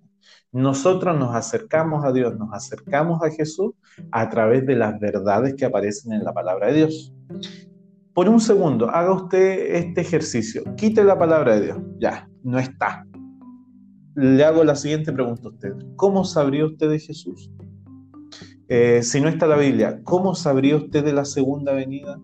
Nosotros 0.53 1.18
nos 1.18 1.35
acercamos 1.35 2.05
a 2.05 2.12
Dios, 2.12 2.37
nos 2.38 2.53
acercamos 2.53 3.23
a 3.23 3.31
Jesús 3.31 3.73
a 4.12 4.29
través 4.29 4.66
de 4.66 4.77
las 4.77 4.99
verdades 4.99 5.55
que 5.55 5.64
aparecen 5.64 6.12
en 6.12 6.25
la 6.25 6.33
palabra 6.33 6.68
de 6.68 6.75
Dios. 6.75 7.14
Por 8.14 8.29
un 8.29 8.40
segundo, 8.40 8.88
haga 8.90 9.12
usted 9.12 9.77
este 9.77 10.01
ejercicio. 10.01 10.64
Quite 10.77 11.05
la 11.05 11.18
palabra 11.18 11.55
de 11.57 11.66
Dios. 11.66 11.79
Ya, 11.99 12.29
no 12.42 12.59
está 12.59 13.08
le 14.18 14.44
hago 14.44 14.64
la 14.64 14.74
siguiente 14.74 15.12
pregunta 15.12 15.42
a 15.44 15.50
usted. 15.50 15.72
¿Cómo 15.96 16.24
sabría 16.24 16.66
usted 16.66 16.90
de 16.90 16.98
Jesús? 16.98 17.50
Eh, 18.68 19.02
si 19.02 19.20
no 19.20 19.28
está 19.28 19.46
la 19.46 19.57
Biblia, 19.57 20.00
¿cómo 20.04 20.35
sabría 20.35 20.76
usted 20.76 21.04
de 21.04 21.12
la 21.12 21.24
segunda 21.24 21.72
venida? 21.72 22.18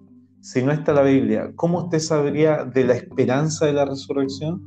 si 0.44 0.62
no 0.62 0.72
está 0.72 0.92
la 0.92 1.00
Biblia, 1.00 1.52
¿cómo 1.57 1.85
usted 1.85 2.00
sabría 2.00 2.66
de 2.66 2.85
la 2.85 2.92
esperanza 2.92 3.64
de 3.64 3.72
la 3.72 3.87
resurrección? 3.87 4.61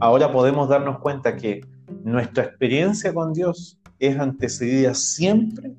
Ahora 0.00 0.32
podemos 0.32 0.70
darnos 0.70 0.98
cuenta 1.00 1.36
que 1.36 1.60
nuestra 2.04 2.44
experiencia 2.44 3.12
con 3.12 3.34
Dios 3.34 3.78
es 3.98 4.18
antecedida 4.18 4.94
siempre 4.94 5.74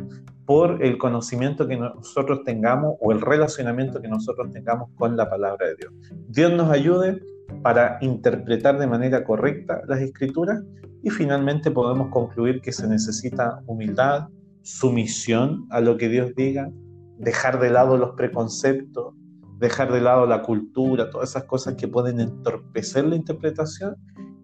por 0.46 0.84
el 0.86 1.00
conocimiento 1.00 1.68
que 1.68 1.76
nosotros 1.76 2.44
tengamos 2.44 2.98
o 3.02 3.12
el 3.12 3.20
relacionamiento 3.20 4.00
que 4.00 4.08
nosotros 4.08 4.52
tengamos 4.52 4.92
con 4.96 5.18
la 5.18 5.28
palabra 5.28 5.70
de 5.70 5.76
Dios. 5.76 5.94
Dios 6.28 6.54
nos 6.54 6.70
ayude 6.70 7.20
para 7.62 7.98
interpretar 8.02 8.78
de 8.78 8.88
manera 8.88 9.24
correcta 9.24 9.82
las 9.88 10.02
escrituras 10.02 10.62
y 11.04 11.10
finalmente 11.10 11.72
podemos 11.72 12.10
concluir 12.10 12.62
que 12.62 12.72
se 12.72 12.88
necesita 12.88 13.62
humildad, 13.68 14.28
sumisión 14.62 15.68
a 15.70 15.80
lo 15.80 15.98
que 15.98 16.10
Dios 16.10 16.34
diga, 16.36 16.72
dejar 17.18 17.60
de 17.60 17.70
lado 17.70 17.98
los 17.98 18.16
preconceptos, 18.16 19.14
dejar 19.60 19.92
de 19.92 20.02
lado 20.02 20.26
la 20.26 20.42
cultura, 20.42 21.10
todas 21.10 21.30
esas 21.30 21.44
cosas 21.44 21.76
que 21.76 21.88
pueden 21.88 22.20
entorpecer 22.20 23.06
la 23.06 23.16
interpretación 23.16 23.96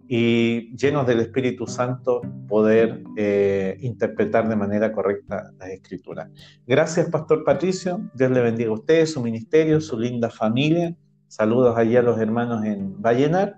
y 0.08 0.76
llenos 0.76 1.06
del 1.06 1.20
Espíritu 1.20 1.66
Santo 1.66 2.20
poder 2.46 3.02
eh, 3.16 3.78
interpretar 3.80 4.48
de 4.48 4.56
manera 4.56 4.92
correcta 4.92 5.52
las 5.58 5.70
escrituras. 5.70 6.28
Gracias, 6.66 7.08
Pastor 7.08 7.44
Patricio. 7.44 8.10
Dios 8.14 8.30
le 8.30 8.42
bendiga 8.42 8.70
a 8.70 8.74
usted, 8.74 9.06
su 9.06 9.22
ministerio, 9.22 9.80
su 9.80 9.98
linda 9.98 10.28
familia. 10.28 10.94
Saludos 11.32 11.78
allí 11.78 11.96
a 11.96 12.02
los 12.02 12.18
hermanos 12.18 12.62
en 12.62 13.00
Vallenar 13.00 13.56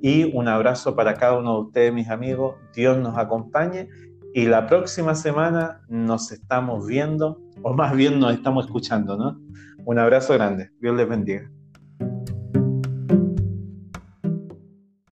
y 0.00 0.34
un 0.34 0.48
abrazo 0.48 0.96
para 0.96 1.12
cada 1.12 1.36
uno 1.36 1.52
de 1.52 1.60
ustedes, 1.66 1.92
mis 1.92 2.08
amigos. 2.08 2.54
Dios 2.74 2.96
nos 2.96 3.18
acompañe 3.18 3.90
y 4.32 4.46
la 4.46 4.66
próxima 4.66 5.14
semana 5.14 5.82
nos 5.86 6.32
estamos 6.32 6.86
viendo, 6.86 7.38
o 7.60 7.74
más 7.74 7.94
bien 7.94 8.20
nos 8.20 8.32
estamos 8.32 8.64
escuchando, 8.64 9.18
¿no? 9.18 9.38
Un 9.84 9.98
abrazo 9.98 10.32
grande. 10.32 10.70
Dios 10.80 10.96
les 10.96 11.06
bendiga. 11.06 11.50